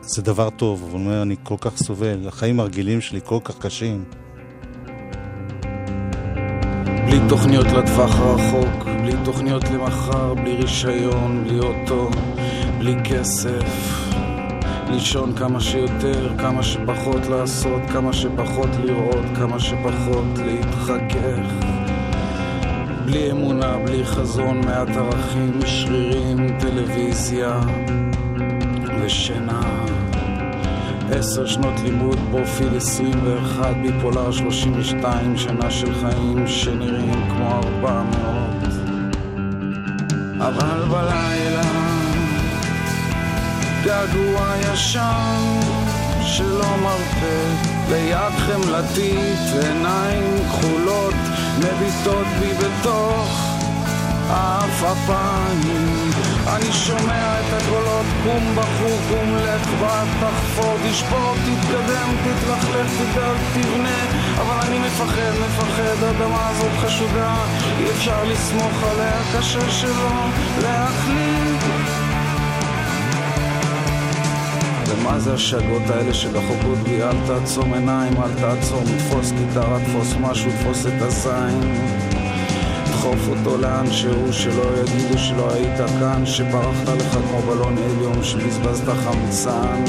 זה 0.00 0.22
דבר 0.22 0.50
טוב. 0.50 0.82
אבל 0.82 0.92
הוא 0.92 1.00
אומר, 1.00 1.22
אני 1.22 1.36
כל 1.42 1.56
כך 1.60 1.76
סובל, 1.76 2.28
החיים 2.28 2.60
הרגילים 2.60 3.00
שלי 3.00 3.20
כל 3.24 3.38
כך 3.44 3.58
קשים. 3.58 4.04
בלי 7.06 7.18
תוכניות 7.28 7.66
לטווח 7.66 8.14
הרחוק, 8.14 8.84
בלי 9.02 9.12
תוכניות 9.24 9.64
למחר, 9.64 10.34
בלי 10.34 10.56
רישיון, 10.56 11.44
בלי 11.44 11.58
אוטו, 11.58 12.10
בלי 12.84 12.96
כסף. 13.04 13.64
לישון 14.90 15.32
כמה 15.36 15.60
שיותר, 15.60 16.38
כמה 16.38 16.62
שפחות 16.62 17.26
לעשות, 17.26 17.80
כמה 17.92 18.12
שפחות 18.12 18.68
לראות, 18.84 19.24
כמה 19.36 19.60
שפחות 19.60 20.26
להתחכך. 20.46 21.66
בלי 23.04 23.30
אמונה, 23.30 23.76
בלי 23.84 24.04
חזון, 24.04 24.60
מעט 24.64 24.88
ערכים, 24.88 25.60
שרירים, 25.66 26.58
טלוויזיה 26.60 27.60
ושינה. 29.00 29.60
עשר 31.10 31.46
שנות 31.46 31.80
לימוד, 31.84 32.18
פרופיל 32.30 32.76
21, 32.76 33.76
ביפולר 33.82 34.32
32, 34.32 35.36
שנה 35.36 35.70
של 35.70 35.94
חיים 35.94 36.46
שנראים 36.46 37.28
כמו 37.30 37.60
400. 37.78 38.04
אבל 40.38 40.88
בלילה 40.90 41.93
געגוע 43.84 44.54
ישן 44.60 45.60
שלא 46.22 46.76
מרפה 46.82 47.70
ליד 47.88 48.32
חמלתית, 48.38 49.38
עיניים 49.62 50.38
כחולות 50.48 51.14
מביטות 51.58 52.26
בי 52.40 52.52
בתוך 52.54 53.54
העפעפיים. 54.30 56.10
אני 56.46 56.72
שומע 56.72 57.40
את 57.40 57.62
הקולות, 57.62 58.06
קום 58.24 58.56
בחור, 58.56 58.98
קום 59.08 59.36
לך, 59.36 59.68
בת, 59.82 60.08
תחפור, 60.20 60.76
תשבור, 60.90 61.34
תתקדם, 61.34 62.16
תתלכלך, 62.24 62.90
תדאג, 62.98 63.38
תבנה, 63.54 64.00
אבל 64.36 64.66
אני 64.66 64.78
מפחד, 64.78 65.32
מפחד, 65.46 66.02
האדמה 66.02 66.48
הזאת 66.48 66.72
חשודה, 66.80 67.36
אי 67.78 67.90
אפשר 67.90 68.24
לסמוך 68.24 68.82
עליה, 68.82 69.20
קשה 69.38 69.70
שלא 69.70 70.28
להחליט. 70.62 71.53
ומה 75.04 75.18
זה 75.18 75.34
השאגות 75.34 75.82
האלה 75.90 76.14
שדחוקות 76.14 76.78
בי? 76.78 77.02
אל 77.02 77.16
תעצום 77.26 77.74
עיניים, 77.74 78.16
אל 78.16 78.34
תעצום, 78.40 78.84
תפוס 78.98 79.32
גיטרה, 79.32 79.78
תפוס 79.84 80.14
משהו, 80.20 80.50
תפוס 80.50 80.86
את 80.86 81.02
הזין. 81.02 81.60
דחוף 83.04 83.28
אותו 83.28 83.56
לאן 83.58 83.92
שהוא, 83.92 84.32
שלא 84.32 84.62
יגידו 84.80 85.18
שלא 85.18 85.52
היית 85.54 85.78
כאן, 86.00 86.26
שברחת 86.26 86.88
לך 86.88 87.12
כמו 87.12 87.42
בלון 87.42 87.76
הליום, 87.78 88.22
שבזבזת 88.22 88.84
חמצן, 88.88 89.84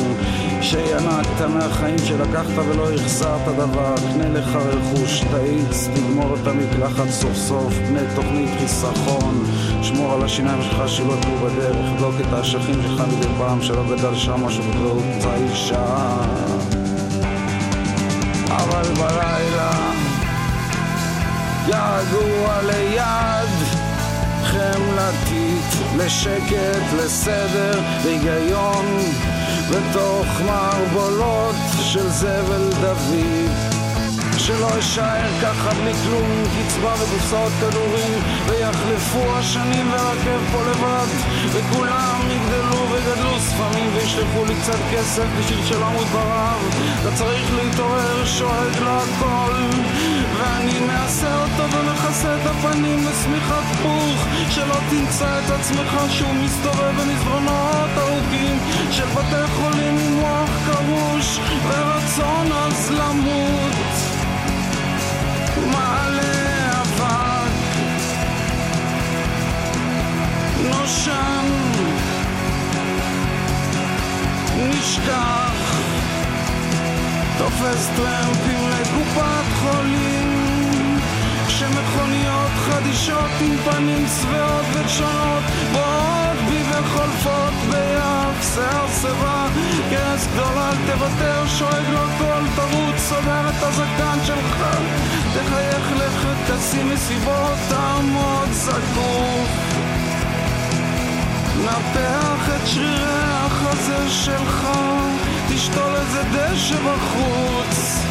שינקת 0.62 1.42
מהחיים 1.50 1.98
שלקחת 1.98 2.58
ולא 2.58 2.94
החזרת 2.94 3.56
דבר, 3.58 3.96
קנה 4.14 4.30
לך 4.30 4.56
רכוש, 4.56 5.20
תאיץ, 5.32 5.90
תגמור 5.96 6.36
את 6.42 6.48
המקלחת 6.48 7.10
סוף 7.10 7.34
סוף, 7.36 7.74
בנה 7.74 8.16
תוכנית 8.16 8.50
חיסכון, 8.60 9.46
שמור 9.82 10.14
על 10.14 10.24
השיניים 10.24 10.62
שלך 10.62 10.90
שלא 10.90 11.14
תהיו 11.22 11.38
בדרך, 11.38 11.86
בדוק 11.98 12.16
את 12.22 12.34
האשכים 12.34 12.82
שלך 12.84 13.04
מדי 13.08 13.28
פעם, 13.38 13.62
שלא 13.62 13.84
גדל 13.96 14.16
שם 14.16 14.46
משהו 14.46 14.64
בגאות 14.64 15.24
האישה. 15.24 15.86
אבל 18.50 18.94
בלילה 18.94 20.05
געגוע 21.68 22.62
ליד 22.62 23.50
חמלתית, 24.44 25.98
לשקט, 25.98 26.94
לסדר, 26.98 27.80
היגיון, 28.04 28.86
בתוך 29.70 30.42
מערבולות 30.46 31.56
של 31.82 32.10
זבל 32.10 32.70
דוד. 32.82 33.76
שלא 34.38 34.80
אשאר 34.80 35.42
ככה 35.42 35.70
בלי 35.74 35.94
כלום, 35.94 36.44
קצבה 36.68 36.94
וקופסאות 36.94 37.52
כדורים, 37.62 38.14
ויחלפו 38.48 39.38
השנים 39.38 39.92
וארכב 39.92 40.40
פה 40.52 40.62
לבד, 40.62 41.08
וכולם 41.52 42.20
יגדלו 42.30 42.88
וגדלו 42.92 43.40
ספמים, 43.40 43.92
וישלחו 43.96 44.46
לי 44.46 44.56
קצת 44.62 44.80
כסף 44.92 45.26
בשביל 45.40 45.66
שלא 45.66 45.88
אמות. 45.88 46.08
אתה 47.02 47.16
צריך 47.16 47.54
להתעורר, 47.56 48.26
שואג 48.26 48.80
להכל, 48.86 49.54
ואני 50.46 50.80
מעשה 50.80 51.36
אותו 51.44 51.78
ומכסה 51.78 52.36
את 52.36 52.46
הפנים 52.46 53.00
בשמיכת 53.06 53.82
פוך, 53.84 54.26
שלא 54.50 54.76
תמצא 54.90 55.40
את 55.40 55.52
עצמך 55.52 55.98
שוב 56.10 56.32
מסתובב 56.44 57.02
במסדרונות 57.02 57.90
ארוכים 57.98 58.58
של 58.92 59.06
בתי 59.06 59.48
חולים 59.48 59.98
עם 59.98 60.14
מוח 60.14 60.50
קרוש, 60.66 61.40
ורצון 61.68 62.52
אז 62.52 62.92
למות. 62.92 63.76
מעלה 65.72 66.82
אבק. 66.82 67.52
נושן 70.70 71.46
נשכח. 74.58 75.76
תופס 77.38 77.90
טרמפים 77.96 78.70
לקופת 78.70 79.46
חולים 79.62 80.35
כשמכוניות 81.56 82.52
חדישות 82.66 83.32
עם 83.42 83.58
פנים 83.58 84.06
שבעות 84.08 84.66
ושונות 84.74 85.44
באות 85.74 86.38
בי 86.48 86.64
וחולפות 86.70 87.54
ביעף 87.70 88.54
שיער 88.54 88.88
שיבה. 89.02 89.48
כרס 89.90 90.28
גדולה 90.28 90.70
אל 90.70 90.76
תוותר 90.86 91.48
שואג 91.48 91.84
לו 91.94 92.00
קול 92.18 92.44
תרוץ 92.56 92.98
סוגר 92.98 93.50
את 93.50 93.64
הזקן 93.64 94.18
שלך 94.26 94.66
תחייך 95.34 95.92
לך 95.98 96.28
תשים 96.48 96.90
מסיבות 96.90 97.58
תעמוד 97.70 98.52
זקוף. 98.52 99.50
נפח 101.64 102.50
את 102.56 102.68
שרירי 102.68 103.24
החזה 103.24 104.10
שלך 104.10 104.68
תשתול 105.50 105.96
איזה 105.96 106.24
דשא 106.24 106.76
בחוץ 106.76 108.05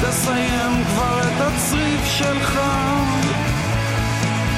תסיים 0.00 0.84
כבר 0.84 1.20
את 1.20 1.40
הצריף 1.40 2.04
שלך. 2.04 2.60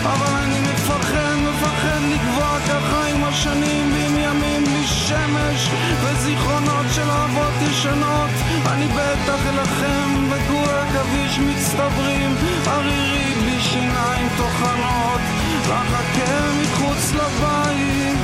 אבל 0.03 0.35
אני 0.43 0.61
מפחד, 0.61 1.35
מפחד 1.49 2.01
לקבוע 2.13 2.59
ככה 2.69 3.07
עם 3.07 3.25
השנים 3.25 3.93
ועם 3.93 4.17
ימים 4.17 4.65
בלי 4.65 4.87
שמש 4.87 5.69
וזיכרונות 6.03 6.87
של 6.95 7.11
אהבות 7.11 7.53
ישנות. 7.71 8.31
אני 8.67 8.87
בטח 8.89 9.41
אלחם 9.49 10.29
וגור 10.31 10.71
עכביש 10.71 11.39
מצטברים 11.39 12.35
ערירי 12.67 13.35
בלי 13.35 13.61
שיניים 13.61 14.29
טוחנות. 14.37 15.21
ואחכה 15.67 16.39
מחוץ 16.63 17.13
לבית 17.15 18.19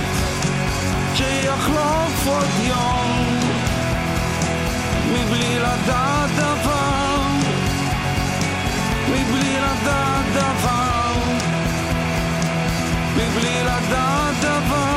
שיחלוף 1.15 2.27
עוד 2.27 2.49
יום. 2.67 3.41
מבלי 5.13 5.59
לדעת 5.59 6.54
מבלי 9.15 9.57
לדעת 9.59 10.27
דבר. 10.35 11.15
מבלי 13.17 13.63
לדעת 13.65 14.35
דבר, 14.41 14.94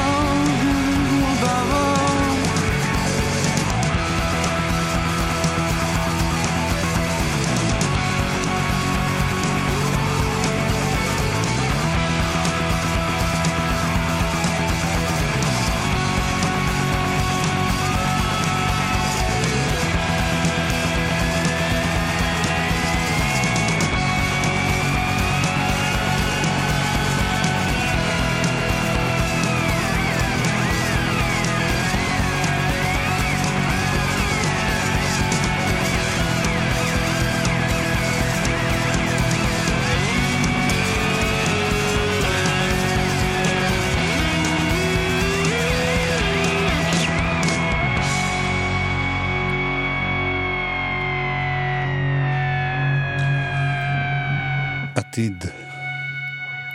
עתיד. 55.18 55.44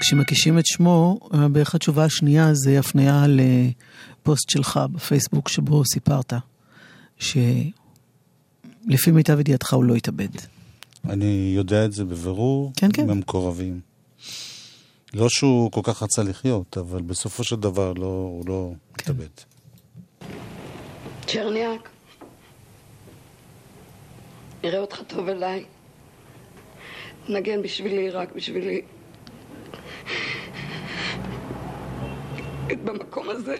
כשמקישים 0.00 0.58
את 0.58 0.66
שמו, 0.66 1.20
אה, 1.34 1.48
בערך 1.48 1.74
התשובה 1.74 2.04
השנייה 2.04 2.54
זה 2.54 2.78
הפניה 2.78 3.24
לפוסט 3.28 4.50
שלך 4.50 4.80
בפייסבוק 4.92 5.48
שבו 5.48 5.82
סיפרת 5.84 6.32
שלפי 7.18 7.50
מיטב 9.12 9.40
ידיעתך 9.40 9.72
הוא 9.72 9.84
לא 9.84 9.94
התאבד. 9.94 10.28
אני 11.08 11.52
יודע 11.56 11.84
את 11.84 11.92
זה 11.92 12.04
בבירור, 12.04 12.72
כן, 12.76 12.88
כן. 12.92 13.06
מהמקורבים. 13.06 13.80
לא 15.14 15.28
שהוא 15.28 15.70
כל 15.70 15.80
כך 15.84 16.02
רצה 16.02 16.22
לחיות, 16.22 16.78
אבל 16.78 17.02
בסופו 17.02 17.44
של 17.44 17.56
דבר 17.56 17.92
לא, 17.92 18.06
הוא 18.06 18.44
לא 18.46 18.70
כן. 18.94 19.12
התאבד. 19.12 19.28
צ'רניאק, 21.26 21.88
נראה 24.64 24.78
אותך 24.78 25.02
טוב 25.06 25.28
אליי. 25.28 25.64
נגן 27.28 27.62
בשבילי, 27.62 28.10
רק 28.10 28.34
בשבילי. 28.34 28.82
במקום 32.84 33.30
הזה 33.30 33.56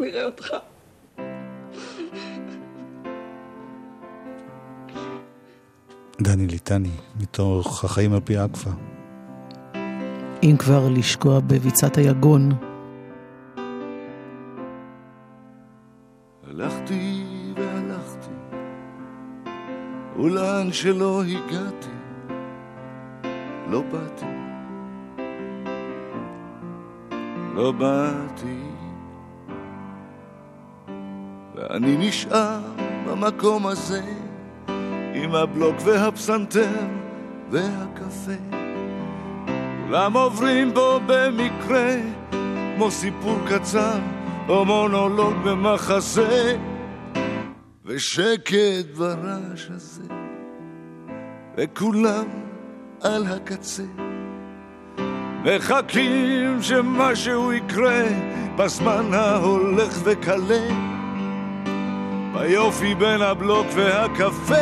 נראה 0.00 0.24
אותך. 0.24 0.54
דני 6.20 6.46
ליטני, 6.46 6.90
מתוך 7.20 7.84
החיים 7.84 8.12
על 8.12 8.20
פי 8.20 8.44
אקווה. 8.44 8.72
אם 10.42 10.56
כבר 10.58 10.88
לשקוע 10.88 11.40
בביצת 11.40 11.96
היגון. 11.96 12.50
הלכתי 16.46 17.24
והלכתי, 17.56 18.30
ולאן 20.16 20.72
שלא 20.72 21.22
הגעתי, 21.22 21.97
לא 23.70 23.82
באתי. 23.82 24.26
לא 27.54 27.72
באתי, 27.72 28.60
ואני 31.54 31.96
נשאר 32.08 32.60
במקום 33.06 33.66
הזה, 33.66 34.02
עם 35.14 35.34
הבלוק 35.34 35.76
והפסנתר 35.84 36.86
והקפה. 37.50 38.32
כולם 39.86 40.12
עוברים 40.12 40.74
בו 40.74 41.00
במקרה, 41.06 41.96
כמו 42.76 42.90
סיפור 42.90 43.38
קצר 43.48 43.98
או 44.48 44.64
מונולוג 44.64 45.34
במחזה, 45.44 46.56
ושקט 47.84 48.86
ברעש 48.96 49.70
הזה, 49.70 50.14
וכולם 51.56 52.47
על 53.02 53.26
הקצה. 53.26 53.82
מחכים 55.44 56.62
שמשהו 56.62 57.52
יקרה 57.52 58.02
בזמן 58.56 59.14
ההולך 59.14 59.98
וקלה 60.04 60.68
ביופי 62.32 62.94
בין 62.94 63.22
הבלוק 63.22 63.66
והקפה 63.74 64.54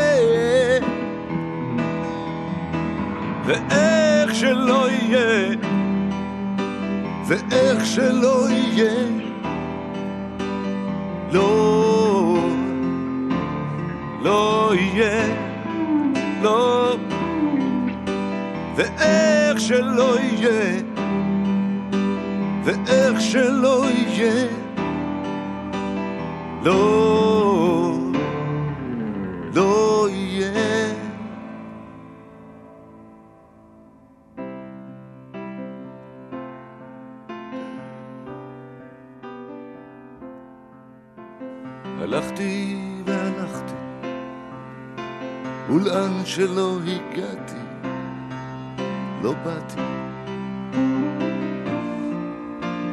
ואיך 3.45 4.35
שלא 4.35 4.91
יהיה 4.91 5.57
ואיך 7.27 7.87
שלא 7.87 8.51
יהיה 8.51 9.09
לא 11.33 12.39
לא 14.23 14.73
יהיה 14.75 15.37
לא 16.43 16.76
ואיך 18.77 19.61
שלא 19.61 20.17
יהיה, 20.21 20.83
ואיך 22.65 23.21
שלא 23.21 23.85
יהיה, 23.91 24.47
לא, 26.63 27.99
לא 29.55 30.07
יהיה. 30.11 30.95
הלכתי 42.01 42.77
והלכתי, 43.07 43.75
ולאן 45.69 46.25
שלא 46.25 46.79
הגעתי, 46.87 47.66
לא 49.27 49.33
באתי, 49.33 49.81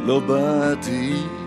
לא 0.06 0.20
באתי. 0.20 1.43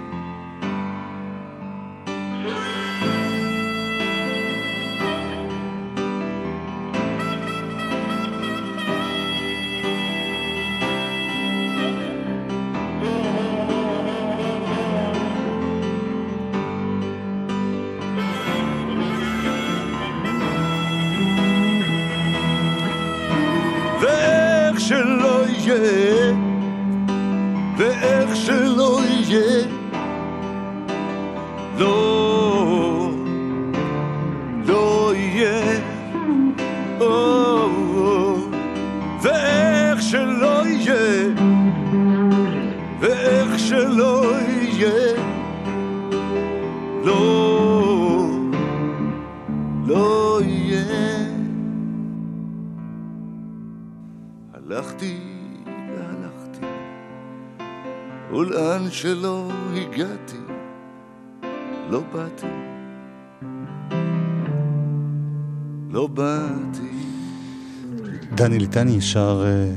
לא 50.36 50.42
יהיה. 50.42 51.26
הלכתי 54.54 55.18
והלכתי, 55.68 56.66
ולאן 58.32 58.90
שלא 58.90 59.50
הגעתי, 59.74 60.36
לא 61.90 62.02
באתי, 62.12 62.46
לא 65.90 66.06
באתי. 66.06 66.96
דני 68.34 68.58
ליטני 68.58 69.00
שר... 69.00 69.44
אה, 69.46 69.72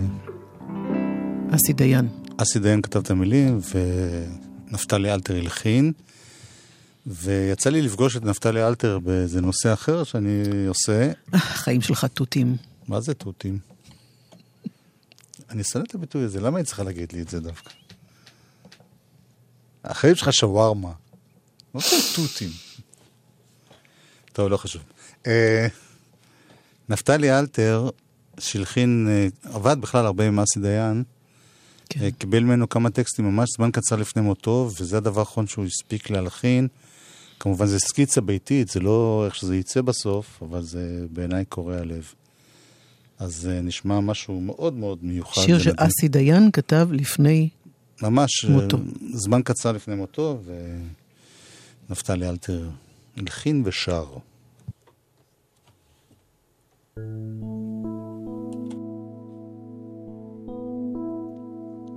אסי 1.55 1.74
דיין. 1.74 2.07
אסי 2.38 2.60
דיין 2.60 2.82
כתב 2.82 2.99
את 2.99 3.12
המילים, 3.12 3.60
ונפתלי 4.72 5.14
אלתר 5.14 5.36
הלחין. 5.36 5.91
ויצא 7.10 7.70
לי 7.70 7.82
לפגוש 7.82 8.18
את 8.18 8.24
נפתלי 8.24 8.68
אלתר 8.68 8.99
באיזה 8.99 9.41
נושא 9.41 9.74
אחר 9.74 10.03
שאני 10.03 10.43
עושה. 10.68 11.12
החיים 11.34 11.82
שלך 11.82 12.05
תותים. 12.05 12.57
מה 12.88 13.01
זה 13.01 13.14
תותים? 13.14 13.60
אני 15.49 15.64
שונא 15.64 15.84
את 15.84 15.95
הביטוי 15.95 16.24
הזה, 16.24 16.41
למה 16.41 16.57
היא 16.57 16.66
צריכה 16.66 16.84
להגיד 16.84 17.12
לי 17.14 17.22
את 17.22 17.30
זה 17.30 17.39
דווקא? 17.39 17.70
החיים 19.84 20.16
שלך 20.16 20.34
שווארמה. 20.34 20.91
מה 21.74 21.82
זה 21.82 21.95
תותים? 22.16 22.49
טוב, 24.34 24.49
לא 24.49 24.57
חשוב. 24.57 24.82
אה, 25.28 25.68
נפתלי 26.89 27.39
אלתר, 27.39 27.89
שהלחין, 28.39 29.07
אה, 29.10 29.53
עבד 29.53 29.82
בכלל 29.82 30.05
הרבה 30.05 30.28
עם 30.28 30.39
אסי 30.39 30.60
דיין, 30.60 31.03
כן. 31.89 32.03
אה, 32.03 32.12
קיבל 32.12 32.39
ממנו 32.43 32.70
כמה 32.70 32.89
טקסטים 32.89 33.26
ממש 33.26 33.49
זמן 33.57 33.72
קצר 33.72 33.95
לפני 33.95 34.22
מותו, 34.22 34.72
וזה 34.80 34.97
הדבר 34.97 35.20
האחרון 35.20 35.47
שהוא 35.47 35.66
הספיק 35.66 36.10
להלחין. 36.10 36.68
כמובן 37.40 37.66
זה 37.66 37.80
סקיצה 37.80 38.22
ביתית, 38.22 38.70
זה 38.70 38.80
לא 38.80 39.24
איך 39.26 39.36
שזה 39.36 39.56
יצא 39.56 39.82
בסוף, 39.82 40.44
אבל 40.44 40.62
זה 40.62 41.06
בעיניי 41.12 41.46
קורע 41.46 41.84
לב. 41.84 42.14
אז 43.20 43.50
אה, 43.52 43.62
נשמע 43.62 44.00
משהו 44.00 44.42
מאוד 44.42 44.74
מאוד 44.74 44.98
מיוחד. 45.02 45.42
שיר 45.42 45.56
ומדהים. 45.56 45.76
שאסי 45.78 46.08
דיין 46.08 46.52
כתב 46.52 46.88
לפני 46.92 47.50
ממש 48.02 48.46
אה, 48.46 48.50
מותו. 48.50 48.78
זמן 49.14 49.42
קצר 49.42 49.72
לפני 49.72 49.96
מותו, 49.96 50.40
ונפתלי 51.90 52.30
אלתר 52.30 52.70
הלחין 53.18 53.64
ושר. 53.66 54.06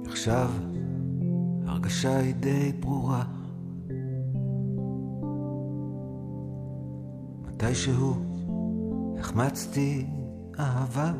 עכשיו 0.07 0.51
ההרגשה 1.66 2.18
היא 2.18 2.34
די 2.34 2.72
ברורה. 2.80 3.41
מתישהו 7.62 8.14
החמצתי 9.18 10.06
אהבה. 10.58 11.12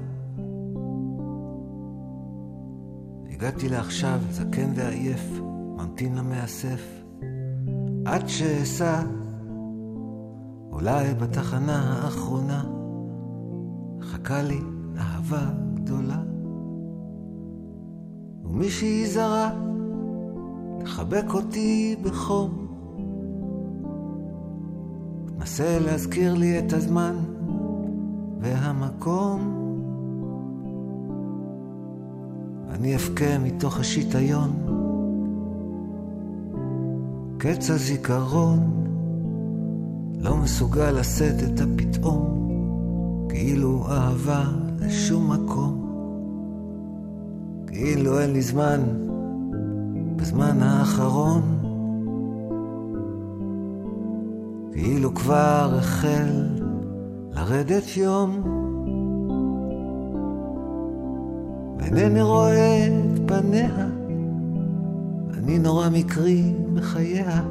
הגעתי 3.31 3.69
לעכשיו 3.69 4.21
זקן 4.31 4.71
ועייף, 4.75 5.41
ממתין 5.77 6.15
למאסף, 6.15 7.03
עד 8.05 8.29
שאסע, 8.29 9.03
אולי 10.73 11.15
בתחנה 11.15 12.03
האחרונה, 12.05 12.65
מחכה 13.99 14.43
לי 14.43 14.61
אהבה 14.99 15.51
גדולה. 15.75 16.23
ומישהי 18.45 19.07
זרה 19.07 19.51
לחבק 20.83 21.35
אותי 21.35 21.97
בחום. 22.03 22.62
תנסה 25.43 25.79
להזכיר 25.79 26.35
לי 26.35 26.59
את 26.59 26.73
הזמן 26.73 27.15
והמקום. 28.41 29.41
אני 32.71 32.97
אבכה 32.97 33.39
מתוך 33.39 33.81
השיטיון, 33.81 34.51
קץ 37.39 37.71
הזיכרון 37.71 38.61
לא 40.21 40.37
מסוגל 40.37 40.91
לשאת 40.91 41.43
את 41.43 41.61
הפתאום, 41.61 42.49
כאילו 43.29 43.87
אהבה 43.89 44.45
לשום 44.81 45.33
מקום. 45.33 45.89
כאילו 47.67 48.21
אין 48.21 48.33
לי 48.33 48.43
זמן 48.43 48.81
בזמן 50.17 50.63
האחרון. 50.63 51.62
כאילו 54.73 55.15
כבר 55.15 55.75
החל 55.79 56.47
לרדת 57.31 57.97
יום. 57.97 58.43
ואינני 61.79 62.23
רואה 62.23 62.87
את 62.87 63.21
פניה, 63.27 63.87
אני 65.39 65.59
נורא 65.59 65.89
מקרי 65.89 66.53
בחייה. 66.75 67.43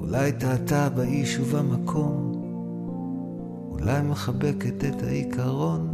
אולי 0.00 0.32
טעתה 0.32 0.88
באיש 0.88 1.38
ובמקום, 1.40 2.32
אולי 3.70 4.02
מחבקת 4.02 4.84
את 4.84 5.02
העיקרון. 5.02 5.88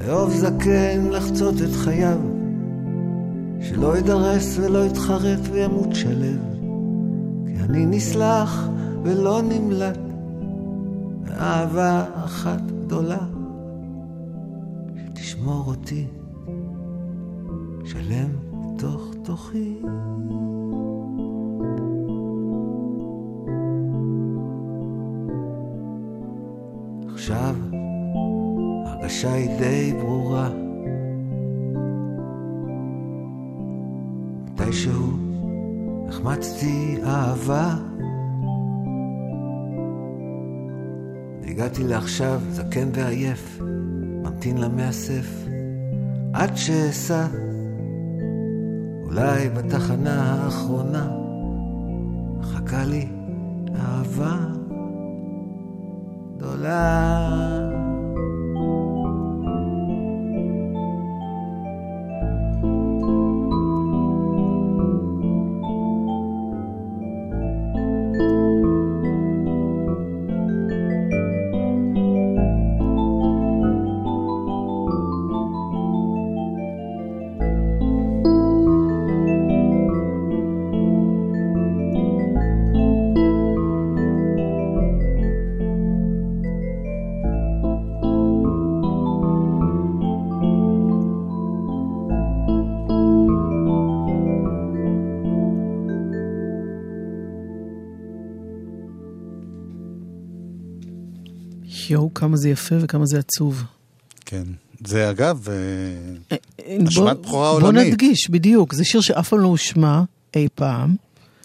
לאהוב 0.00 0.30
זקן 0.30 1.08
לחצות 1.10 1.54
את 1.54 1.72
חייו, 1.72 2.18
שלא 3.60 3.96
יידרס 3.96 4.58
ולא 4.58 4.86
יתחרט 4.86 5.40
וימות 5.52 5.94
שלו. 5.94 6.53
אני 7.60 7.86
נסלח 7.86 8.68
ולא 9.02 9.42
נמלט, 9.42 9.98
מאהבה 11.22 12.04
אחת 12.24 12.60
גדולה, 12.60 13.26
שתשמור 14.96 15.64
אותי 15.66 16.06
שלם 17.84 18.30
בתוך 18.50 19.14
תוכי. 19.22 19.78
עכשיו 27.14 27.56
ההרגשה 28.86 29.32
היא 29.32 29.58
די 29.58 29.92
ברורה. 30.00 30.50
מתישהו 34.44 35.13
החמצתי 36.24 36.96
אהבה. 37.06 37.74
והגעתי 41.42 41.82
לעכשיו 41.84 42.40
זקן 42.50 42.88
ועייף, 42.92 43.60
ממתין 43.60 44.58
למאסף, 44.58 45.44
עד 46.32 46.56
שאסע, 46.56 47.26
אולי 49.04 49.48
בתחנה 49.48 50.22
האחרונה, 50.22 51.08
מחכה 52.38 52.84
לי 52.84 53.08
אהבה 53.76 54.36
גדולה. 56.36 57.63
כמה 102.14 102.36
זה 102.36 102.48
יפה 102.48 102.74
וכמה 102.80 103.06
זה 103.06 103.18
עצוב. 103.18 103.62
כן. 104.26 104.44
זה 104.86 105.10
אגב, 105.10 105.48
אה, 105.48 105.54
אה, 106.32 106.76
אשמת 106.88 106.94
בוא- 106.94 107.12
בכורה 107.12 107.52
בוא 107.60 107.68
עולמית. 107.68 107.86
נדגיש, 107.92 108.30
בדיוק. 108.30 108.74
זה 108.74 108.84
שיר 108.84 109.00
שאף 109.00 109.28
פעם 109.28 109.38
לא 109.40 109.46
הושמע 109.48 110.02
אי 110.36 110.48
פעם. 110.54 110.96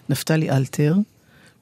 נפתלי 0.08 0.50
אלתר, 0.50 0.94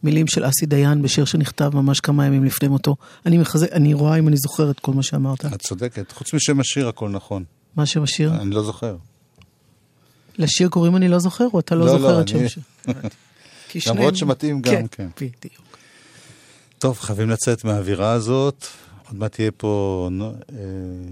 מילים 0.02 0.26
של 0.26 0.48
אסי 0.48 0.66
דיין 0.66 1.02
בשיר 1.02 1.24
שנכתב 1.24 1.70
ממש 1.74 2.00
כמה 2.00 2.26
ימים 2.26 2.44
לפני 2.44 2.68
מותו. 2.68 2.96
אני 3.26 3.38
מחזק, 3.38 3.72
אני 3.72 3.94
רואה 3.94 4.18
אם 4.18 4.28
אני 4.28 4.36
זוכרת 4.36 4.80
כל 4.80 4.92
מה 4.92 5.02
שאמרת. 5.02 5.44
את 5.46 5.62
צודקת. 5.62 6.12
חוץ 6.12 6.34
משם 6.34 6.61
השיר 6.61 6.88
הכל 6.88 7.09
נכון. 7.09 7.44
מה 7.76 7.86
שם 7.86 8.02
השיר? 8.02 8.34
אני 8.34 8.50
לא 8.50 8.62
זוכר. 8.62 8.96
לשיר 10.38 10.68
קוראים 10.68 10.96
אני 10.96 11.09
לא 11.09 11.18
זוכר, 11.18 11.46
או 11.54 11.61
אתה 11.61 11.74
לא 11.74 11.86
לא, 11.86 11.92
זוכר 11.98 12.16
לא, 12.16 12.20
את 12.20 12.28
שם 12.28 12.44
השיר? 12.44 12.62
למרות 13.94 14.16
שמתאים 14.16 14.62
גם, 14.62 14.86
כן. 14.90 15.09
בדיוק. 15.16 15.62
טוב, 16.78 16.98
חייבים 17.00 17.30
לצאת 17.30 17.64
מהאווירה 17.64 18.12
הזאת. 18.12 18.66
עוד 19.09 19.16
מעט 19.16 19.32
תהיה 19.32 19.50
פה... 19.50 20.09
אה, 20.52 21.11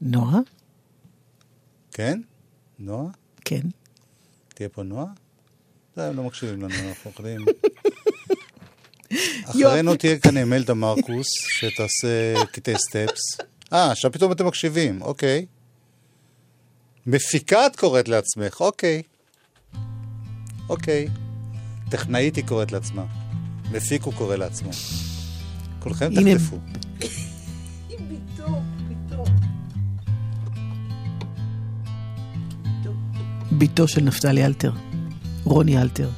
נועה? 0.00 0.38
כן? 1.92 2.20
נועה? 2.78 3.10
כן. 3.44 3.60
תהיה 4.54 4.68
פה 4.68 4.82
נועה? 4.82 5.06
זה, 5.96 6.08
הם 6.08 6.16
לא 6.16 6.22
מקשיבים 6.22 6.62
לנו, 6.62 6.88
אנחנו 6.88 7.10
יכולים... 7.10 7.40
יופי. 9.46 9.66
אחרינו 9.66 9.96
תהיה 9.96 10.18
כאן 10.18 10.36
אמלדה 10.36 10.74
מרקוס, 10.74 11.26
שתעשה 11.48 12.34
קטעי 12.52 12.74
סטפס. 12.78 13.46
אה, 13.72 13.90
עכשיו 13.90 14.12
פתאום 14.12 14.32
אתם 14.32 14.46
מקשיבים, 14.46 15.02
אוקיי. 15.02 15.46
מפיקה 17.06 17.66
את 17.66 17.76
קוראת 17.76 18.08
לעצמך, 18.08 18.60
אוקיי. 18.60 19.02
אוקיי. 20.68 21.08
טכנאית 21.90 22.36
היא 22.36 22.44
קוראת 22.46 22.72
לעצמה. 22.72 23.04
מפיק 23.72 24.02
הוא 24.02 24.14
קורא 24.14 24.36
לעצמו. 24.36 24.70
כולכם 25.80 26.10
תחטפו. 26.14 26.58
בתו 33.58 33.88
של 33.88 34.00
נפתלי 34.00 34.46
אלתר, 34.46 34.72
רוני 35.44 35.82
אלתר. 35.82 36.08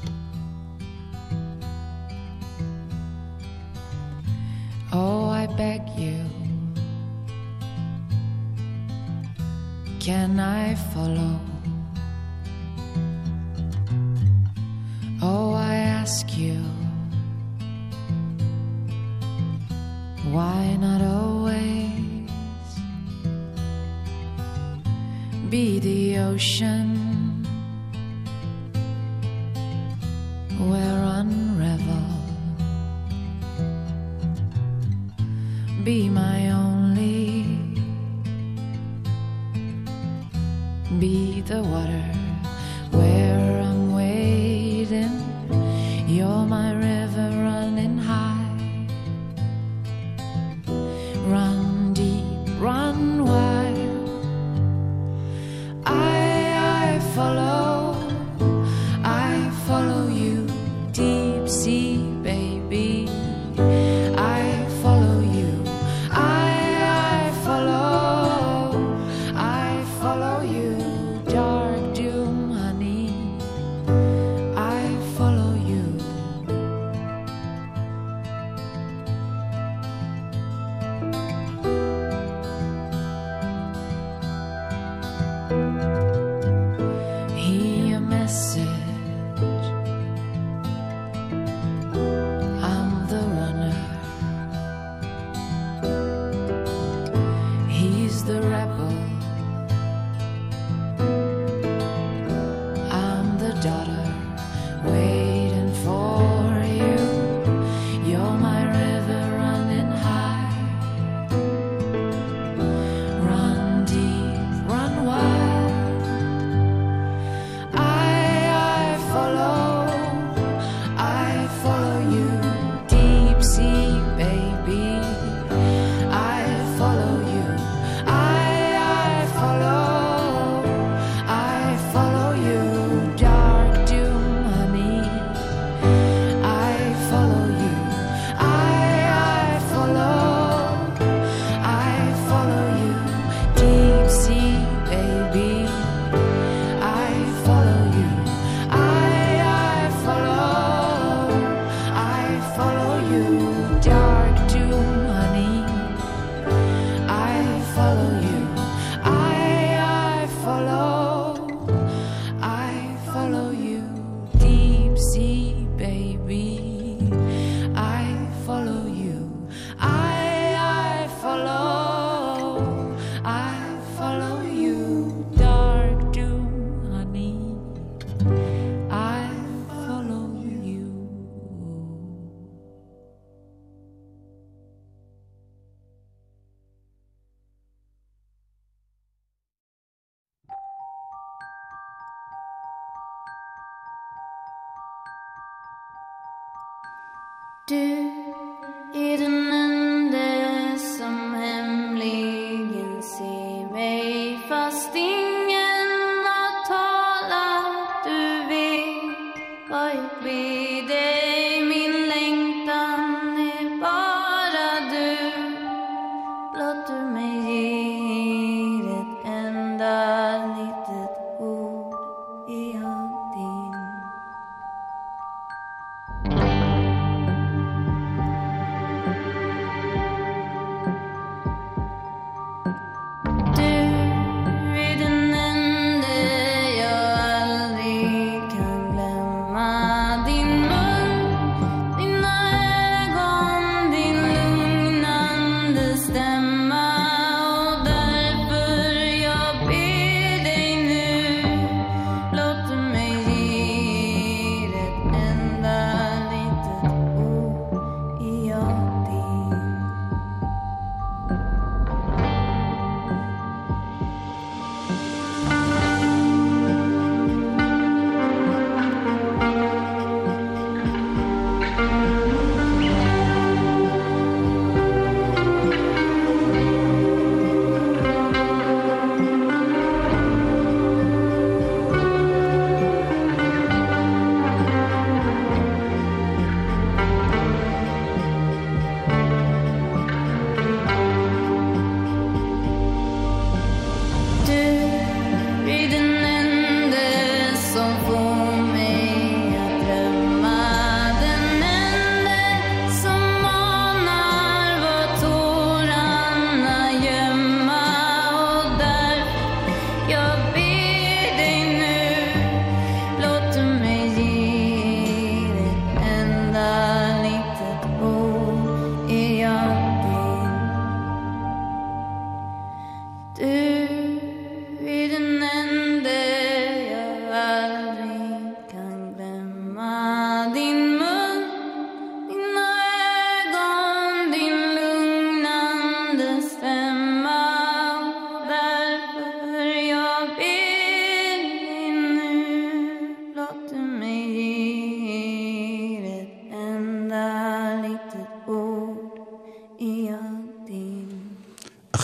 do. 197.68 198.17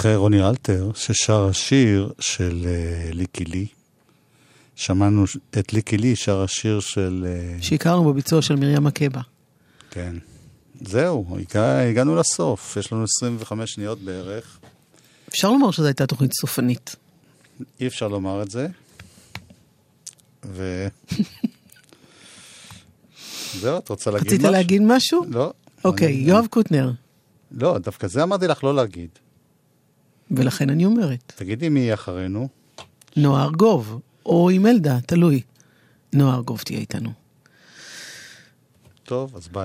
אחרי 0.05 0.17
רוני 0.17 0.49
אלתר, 0.49 0.91
ששר 0.95 1.49
השיר 1.49 2.13
של 2.21 2.63
אה, 2.67 3.11
ליקי 3.13 3.45
לי. 3.45 3.67
שמענו 4.77 5.25
את 5.59 5.73
ליקי 5.73 5.97
לי, 5.97 6.17
שר 6.17 6.43
השיר 6.43 6.81
של... 6.81 7.27
אה, 7.29 7.63
שהכרנו 7.63 8.05
בביצוע 8.13 8.43
של 8.43 8.57
מרים 8.57 8.85
מקבה. 8.85 9.21
כן. 9.91 10.17
זהו, 10.81 11.37
הגע- 11.41 11.79
הגענו 11.91 12.17
לסוף. 12.17 12.77
יש 12.77 12.93
לנו 12.93 13.05
25 13.05 13.75
שניות 13.75 13.99
בערך. 14.01 14.59
אפשר 15.29 15.51
לומר 15.51 15.71
שזו 15.71 15.87
הייתה 15.87 16.07
תוכנית 16.07 16.33
סופנית. 16.41 16.97
אי 17.81 17.87
אפשר 17.87 18.09
לומר 18.09 18.43
את 18.43 18.51
זה. 18.51 18.67
ו... 20.47 20.87
זהו, 23.61 23.79
את 23.79 23.89
רוצה 23.89 24.11
להגיד 24.11 24.27
רצית 24.27 24.41
משהו? 24.41 24.53
להגיד 24.53 24.83
משהו? 24.85 25.25
לא. 25.31 25.53
אוקיי, 25.85 26.07
אני- 26.07 26.31
יואב 26.31 26.47
קוטנר, 26.47 26.91
לא, 27.53 27.79
דווקא 27.79 28.07
זה 28.07 28.23
אמרתי 28.23 28.47
לך 28.47 28.65
לא 28.65 28.75
להגיד. 28.75 29.09
ולכן 30.31 30.71
אני 30.71 30.85
אומרת, 30.85 31.33
תגידי 31.37 31.69
מי 31.69 31.81
יהיה 31.81 31.95
אחרינו. 31.95 32.49
נועה 33.17 33.45
ארגוב, 33.45 34.01
או 34.27 34.49
אימלדה, 34.49 35.01
תלוי. 35.01 35.43
נועה 36.13 36.35
ארגוב 36.35 36.61
תהיה 36.65 36.79
איתנו. 36.79 37.11
טוב, 39.05 39.37
אז 39.37 39.49
ביי. 39.49 39.63